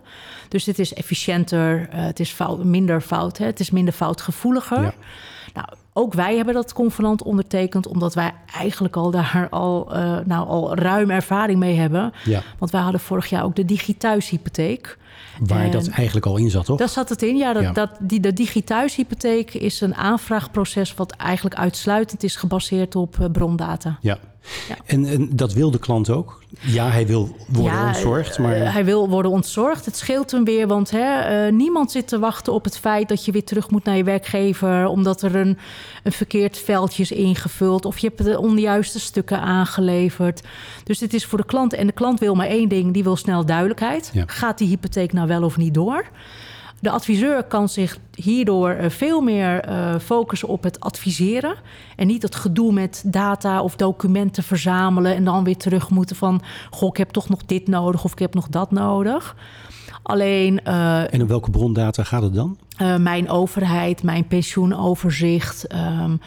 Dus 0.48 0.66
het 0.66 0.80
is 0.80 0.94
efficiënter, 0.94 1.88
het 1.90 2.20
is 2.20 2.32
fout, 2.32 2.64
minder 2.64 3.02
fout, 3.02 3.38
hè, 3.38 3.46
het 3.46 3.60
is 3.60 3.72
minder 3.72 3.94
foutgevoeliger. 3.94 4.82
Ja. 4.82 4.94
Nou, 5.54 5.68
ook 5.94 6.14
wij 6.14 6.36
hebben 6.36 6.54
dat 6.54 6.74
convenant 6.74 7.24
ondertekend, 7.24 7.88
omdat 7.88 8.14
wij 8.14 8.34
eigenlijk 8.54 8.96
al 8.96 9.12
daar 9.12 9.48
al, 9.50 9.92
nou, 10.26 10.48
al 10.48 10.76
ruim 10.76 11.10
ervaring 11.10 11.60
mee 11.60 11.76
hebben. 11.76 12.14
Ja. 12.24 12.42
Want 12.58 12.72
wij 12.72 12.82
hadden 12.82 13.02
vorig 13.02 13.30
jaar 13.30 13.44
ook 13.44 13.56
de 13.56 13.66
digithuishypotheek. 13.66 14.98
Waar 15.40 15.72
dat 15.72 15.88
eigenlijk 15.88 16.26
al 16.26 16.38
in 16.38 16.50
zat, 16.50 16.66
toch? 16.66 16.78
Daar 16.78 16.90
zat 16.90 17.10
het 17.10 17.22
in, 17.22 17.38
ja. 17.38 17.54
Dat, 17.54 17.76
dat, 17.76 17.90
die, 18.00 18.20
de 18.20 18.34
digithuishypotheek 18.34 19.54
is 19.54 19.82
een 19.82 19.96
aanvraagproces 19.96 20.94
wat 20.94 21.12
eigenlijk 21.12 21.56
uitsluitend 21.56 22.24
is 22.24 22.36
gebaseerd 22.36 22.96
op 22.96 23.18
uh, 23.22 23.26
brondata. 23.32 23.98
Ja. 24.02 24.18
Ja. 24.68 24.76
En, 24.86 25.06
en, 25.06 25.30
dat 25.36 25.54
wil 25.54 25.72
de 25.72 25.80
klant 25.80 26.10
ook? 26.10 26.42
Ja, 26.60 26.90
hij 26.90 27.08
wil 27.08 27.36
worden 27.48 27.74
ja, 27.74 27.88
ontzorgd, 27.88 28.40
maar... 28.40 28.58
Uh, 28.58 28.74
hij 28.74 28.86
wil 28.86 29.10
worden 29.10 29.32
ontzorgd. 29.32 29.86
Het 29.86 29.98
scheelt 29.98 30.32
hem 30.32 30.44
weer, 30.44 30.68
want 30.68 30.92
hè, 30.92 31.46
uh, 31.48 31.54
niemand 31.54 31.92
zit 31.92 32.08
te 32.08 32.20
wachten 32.20 32.54
op 32.54 32.64
het 32.64 32.78
feit... 32.78 33.10
dat 33.10 33.26
je 33.26 33.32
weer 33.32 33.44
terug 33.44 33.70
moet 33.70 33.84
naar 33.84 33.98
je 33.98 34.04
werkgever... 34.04 34.88
omdat 34.88 35.22
er 35.22 35.36
een, 35.36 35.58
een 36.04 36.12
verkeerd 36.12 36.58
veldje 36.58 37.04
is 37.04 37.12
ingevuld... 37.12 37.86
of 37.86 37.98
je 37.98 38.08
hebt 38.08 38.24
de 38.24 38.40
onjuiste 38.40 39.00
stukken 39.00 39.42
aangeleverd. 39.42 40.42
Dus 40.84 41.00
dit 41.00 41.14
is 41.14 41.26
voor 41.26 41.38
de 41.38 41.46
klant. 41.46 41.74
En 41.74 41.88
de 41.88 41.94
klant 41.94 42.20
wil 42.20 42.36
maar 42.36 42.48
één 42.48 42.70
ding, 42.70 42.94
die 42.94 43.04
wil 43.04 43.16
snel 43.16 43.46
duidelijkheid. 43.46 44.12
Gaat 44.26 44.58
die 44.58 44.68
hypotheek 44.68 45.07
nou 45.14 45.28
wel 45.28 45.44
of 45.44 45.58
niet 45.58 45.74
door? 45.74 46.06
De 46.80 46.90
adviseur 46.90 47.44
kan 47.44 47.70
zich 47.70 47.98
hierdoor 48.14 48.70
eh, 48.70 48.90
veel 48.90 49.22
meer 49.22 49.70
uh, 49.70 49.96
focussen 50.00 50.48
op 50.48 50.64
het 50.64 50.80
adviseren. 50.80 51.56
En 51.96 52.08
niet 52.08 52.22
het 52.22 52.36
gedoe 52.36 52.74
met 52.74 53.04
data 53.06 53.62
of 53.62 53.76
documenten 53.76 54.44
verzamelen 54.44 55.16
en 55.16 55.24
dan 55.24 55.44
weer 55.44 55.58
terug 55.58 55.90
moeten 55.90 56.16
van: 56.16 56.42
Goh, 56.70 56.90
ik 56.90 56.98
heb 56.98 57.10
toch 57.10 57.30
nog 57.30 57.46
dit 57.46 57.68
nodig 57.68 58.04
of 58.04 58.12
ik 58.12 58.20
heb 58.20 58.34
nog 58.34 58.48
dat 58.48 58.72
nodig. 58.72 59.36
Alleen. 60.04 60.60
Uh, 60.68 61.14
en 61.14 61.22
om 61.22 61.28
welke 61.28 61.52
brondata 61.52 62.04
gaat 62.04 62.22
het 62.22 62.34
dan? 62.34 62.58
mijn 62.98 63.30
overheid, 63.30 64.04
mijn 64.04 64.28
pensioenoverzicht. 64.28 65.74
Um, 65.74 66.20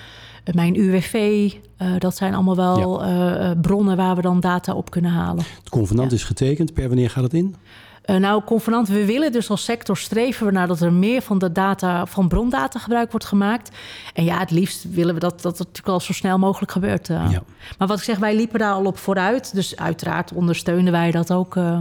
mijn 0.55 0.77
UWV, 0.81 1.53
dat 1.99 2.17
zijn 2.17 2.35
allemaal 2.35 2.57
wel 2.57 3.05
ja. 3.07 3.55
bronnen 3.55 3.97
waar 3.97 4.17
we 4.17 4.23
dan 4.23 4.41
data 4.41 4.75
op 4.75 4.91
kunnen 4.91 5.11
halen. 5.11 5.45
Het 5.59 5.69
convenant 5.69 6.11
ja. 6.11 6.17
is 6.17 6.25
getekend. 6.25 6.75
Per 6.75 6.89
wanneer 6.89 7.11
gaat 7.11 7.23
het 7.23 7.35
in? 7.35 7.55
Uh, 8.05 8.17
nou, 8.17 8.43
convenant, 8.45 8.89
we 8.89 9.05
willen 9.05 9.33
dus 9.33 9.51
als 9.51 9.65
sector 9.65 9.97
streven 9.97 10.47
we 10.47 10.53
naar 10.53 10.67
dat 10.67 10.81
er 10.81 10.93
meer 10.93 11.23
van 11.23 11.39
de 11.39 11.53
data, 11.53 12.07
van 12.07 12.29
brondata 12.29 12.79
gebruik 12.79 13.11
wordt 13.11 13.27
gemaakt. 13.27 13.77
En 14.15 14.25
ja, 14.25 14.39
het 14.39 14.51
liefst 14.51 14.87
willen 14.91 15.15
we 15.15 15.21
dat 15.21 15.43
dat 15.43 15.59
natuurlijk 15.59 15.89
al 15.89 16.01
zo 16.01 16.13
snel 16.13 16.39
mogelijk 16.39 16.73
gebeurt. 16.73 17.09
Uh. 17.09 17.27
Ja. 17.31 17.43
Maar 17.79 17.89
wat 17.89 17.99
ik 17.99 18.05
zeg, 18.05 18.19
wij 18.19 18.35
liepen 18.37 18.59
daar 18.59 18.73
al 18.73 18.85
op 18.85 18.99
vooruit. 18.99 19.55
Dus 19.55 19.77
uiteraard 19.77 20.33
ondersteunen 20.33 20.93
wij 20.93 21.11
dat 21.11 21.33
ook. 21.33 21.57
Uh, 21.57 21.81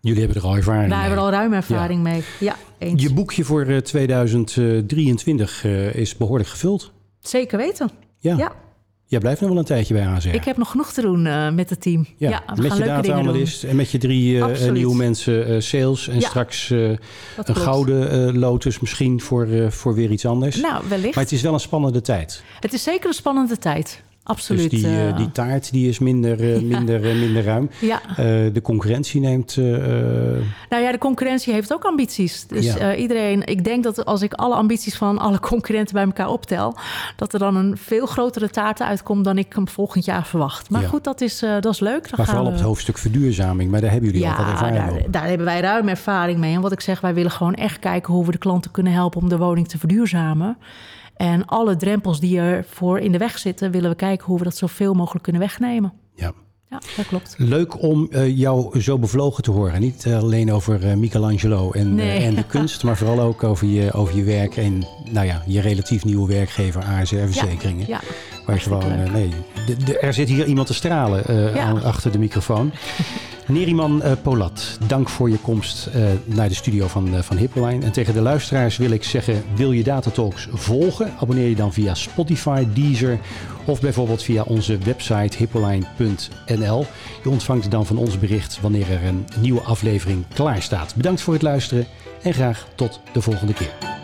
Jullie 0.00 0.18
hebben 0.22 0.42
er 0.42 0.48
al 0.48 0.56
ervaring 0.56 0.88
Wij 0.88 0.98
mee. 0.98 1.06
hebben 1.06 1.18
er 1.18 1.24
al 1.24 1.30
ruim 1.38 1.52
ervaring 1.52 2.04
ja. 2.04 2.10
mee. 2.10 2.22
Ja, 2.40 2.56
eens. 2.78 3.02
Je 3.02 3.12
boekje 3.12 3.44
voor 3.44 3.82
2023 3.82 5.64
is 5.94 6.16
behoorlijk 6.16 6.48
gevuld. 6.48 6.92
Zeker 7.20 7.58
weten. 7.58 7.90
Ja. 8.18 8.36
ja. 8.36 8.52
Jij 9.12 9.20
blijft 9.20 9.40
nog 9.40 9.50
wel 9.50 9.58
een 9.58 9.64
tijdje 9.64 9.94
bij 9.94 10.06
AZR. 10.06 10.28
Ik 10.28 10.44
heb 10.44 10.56
nog 10.56 10.70
genoeg 10.70 10.92
te 10.92 11.00
doen 11.00 11.26
uh, 11.26 11.50
met 11.50 11.70
het 11.70 11.80
team. 11.80 12.06
Ja, 12.16 12.30
ja 12.30 12.42
met 12.54 12.76
je 12.76 12.84
data-analyst 12.84 13.64
en 13.64 13.76
met 13.76 13.90
je 13.90 13.98
drie 13.98 14.34
uh, 14.34 14.70
nieuwe 14.70 14.96
mensen 14.96 15.50
uh, 15.50 15.60
sales. 15.60 16.08
En 16.08 16.20
ja, 16.20 16.28
straks 16.28 16.70
een 16.70 16.98
gouden 17.36 18.38
lotus 18.38 18.80
misschien 18.80 19.20
voor, 19.20 19.72
voor 19.72 19.94
weer 19.94 20.10
iets 20.10 20.26
anders. 20.26 20.60
Nou, 20.60 20.84
wellicht. 20.88 21.14
Maar 21.14 21.24
het 21.24 21.32
is 21.32 21.42
wel 21.42 21.52
een 21.52 21.60
spannende 21.60 22.00
tijd. 22.00 22.42
Het 22.60 22.72
is 22.72 22.82
zeker 22.82 23.06
een 23.08 23.14
spannende 23.14 23.58
tijd. 23.58 24.02
Absoluut. 24.24 24.70
Dus 24.70 24.80
die, 24.80 24.90
uh, 24.90 25.16
die 25.16 25.32
taart 25.32 25.72
die 25.72 25.88
is 25.88 25.98
minder, 25.98 26.40
uh, 26.54 26.60
minder, 26.60 27.00
minder 27.00 27.44
ruim. 27.44 27.70
Ja. 27.80 28.00
de 28.52 28.60
concurrentie 28.62 29.20
neemt. 29.20 29.56
nou 29.56 30.82
ja, 30.82 30.92
de 30.92 30.98
concurrentie 30.98 31.52
heeft 31.52 31.72
ook 31.72 31.84
ambities. 31.84 32.46
Dus 32.46 32.74
ja. 32.74 32.94
iedereen, 32.94 33.46
ik 33.46 33.64
denk 33.64 33.82
dat 33.82 34.04
als 34.04 34.22
ik 34.22 34.32
alle 34.34 34.54
ambities 34.54 34.96
van 34.96 35.18
alle 35.18 35.40
concurrenten 35.50 35.94
bij 35.94 36.04
elkaar 36.04 36.28
optel, 36.28 36.76
dat 37.16 37.32
er 37.32 37.38
dan 37.38 37.56
een 37.56 37.76
veel 37.76 38.06
grotere 38.06 38.50
taart 38.50 38.82
uitkomt 38.82 39.24
dan 39.24 39.38
ik 39.38 39.52
hem 39.52 39.68
volgend 39.68 40.04
jaar 40.04 40.26
verwacht. 40.26 40.70
Maar 40.70 40.82
ja. 40.82 40.88
goed, 40.88 41.04
dat 41.04 41.20
is, 41.20 41.38
dat 41.38 41.72
is 41.72 41.80
leuk. 41.80 42.02
Dan 42.02 42.12
maar 42.16 42.26
vooral 42.26 42.46
op 42.46 42.52
het 42.52 42.60
hoofdstuk 42.60 42.98
verduurzaming, 42.98 43.70
maar 43.70 43.80
daar 43.80 43.90
hebben 43.90 44.10
jullie 44.10 44.28
al 44.28 44.36
wat 44.36 44.46
ervaring 44.46 44.76
daar, 44.76 44.90
over. 44.90 45.10
daar 45.10 45.26
hebben 45.26 45.46
wij 45.46 45.60
ruim 45.60 45.88
ervaring 45.88 46.38
mee. 46.38 46.54
En 46.54 46.60
wat 46.60 46.72
ik 46.72 46.80
zeg, 46.80 47.00
wij 47.00 47.14
willen 47.14 47.30
gewoon 47.30 47.54
echt 47.54 47.78
kijken 47.78 48.14
hoe 48.14 48.24
we 48.24 48.32
de 48.32 48.38
klanten 48.38 48.70
kunnen 48.70 48.92
helpen 48.92 49.20
om 49.20 49.28
de 49.28 49.38
woning 49.38 49.68
te 49.68 49.78
verduurzamen. 49.78 50.56
En 51.16 51.44
alle 51.46 51.76
drempels 51.76 52.20
die 52.20 52.38
ervoor 52.38 52.98
in 52.98 53.12
de 53.12 53.18
weg 53.18 53.38
zitten, 53.38 53.70
willen 53.70 53.90
we 53.90 53.96
kijken 53.96 54.26
hoe 54.26 54.38
we 54.38 54.44
dat 54.44 54.56
zoveel 54.56 54.94
mogelijk 54.94 55.22
kunnen 55.22 55.42
wegnemen. 55.42 55.92
Ja. 56.14 56.32
Ja, 56.72 56.80
dat 56.96 57.06
klopt. 57.06 57.34
Leuk 57.38 57.82
om 57.82 58.08
uh, 58.10 58.38
jou 58.38 58.80
zo 58.80 58.98
bevlogen 58.98 59.42
te 59.42 59.50
horen. 59.50 59.80
Niet 59.80 60.06
alleen 60.06 60.52
over 60.52 60.84
uh, 60.84 60.94
Michelangelo 60.94 61.70
en, 61.70 61.94
nee. 61.94 62.18
en 62.18 62.34
de 62.34 62.46
kunst, 62.56 62.82
maar 62.82 62.96
vooral 62.96 63.20
ook 63.20 63.44
over 63.44 63.66
je, 63.66 63.92
over 63.92 64.16
je 64.16 64.22
werk 64.22 64.56
en 64.56 64.86
nou 65.10 65.26
ja, 65.26 65.42
je 65.46 65.60
relatief 65.60 66.04
nieuwe 66.04 66.28
werkgever 66.28 66.82
ASR 66.84 67.16
Verzekeringen. 67.16 67.86
Ja, 67.86 68.00
ja. 68.02 68.14
Waar 68.46 68.56
je 68.56 68.62
gewoon, 68.62 69.12
nee, 69.12 69.30
de, 69.66 69.76
de, 69.76 69.98
er 69.98 70.14
zit 70.14 70.28
hier 70.28 70.46
iemand 70.46 70.66
te 70.66 70.74
stralen 70.74 71.22
ja. 71.54 71.62
aan, 71.62 71.82
achter 71.82 72.12
de 72.12 72.18
microfoon. 72.18 72.72
Neriman 73.46 74.02
uh, 74.04 74.12
Polat, 74.22 74.78
dank 74.86 75.08
voor 75.08 75.30
je 75.30 75.38
komst 75.38 75.88
uh, 75.96 76.04
naar 76.24 76.48
de 76.48 76.54
studio 76.54 76.86
van, 76.86 77.24
van 77.24 77.36
Hippoline. 77.36 77.84
En 77.84 77.92
tegen 77.92 78.14
de 78.14 78.20
luisteraars 78.20 78.76
wil 78.76 78.90
ik 78.90 79.04
zeggen, 79.04 79.42
wil 79.54 79.72
je 79.72 79.82
Datatalks 79.82 80.48
volgen? 80.52 81.12
Abonneer 81.20 81.48
je 81.48 81.54
dan 81.54 81.72
via 81.72 81.94
Spotify, 81.94 82.66
Deezer 82.74 83.18
of 83.64 83.80
bijvoorbeeld 83.80 84.22
via 84.22 84.42
onze 84.42 84.78
website 84.78 85.36
hippoline.nl. 85.36 86.86
Je 87.22 87.30
ontvangt 87.30 87.70
dan 87.70 87.86
van 87.86 87.96
ons 87.96 88.18
bericht 88.18 88.60
wanneer 88.60 88.90
er 88.90 89.04
een 89.04 89.26
nieuwe 89.40 89.60
aflevering 89.60 90.24
klaar 90.34 90.62
staat. 90.62 90.94
Bedankt 90.94 91.20
voor 91.20 91.32
het 91.32 91.42
luisteren 91.42 91.86
en 92.22 92.34
graag 92.34 92.66
tot 92.74 93.00
de 93.12 93.20
volgende 93.20 93.52
keer. 93.52 94.01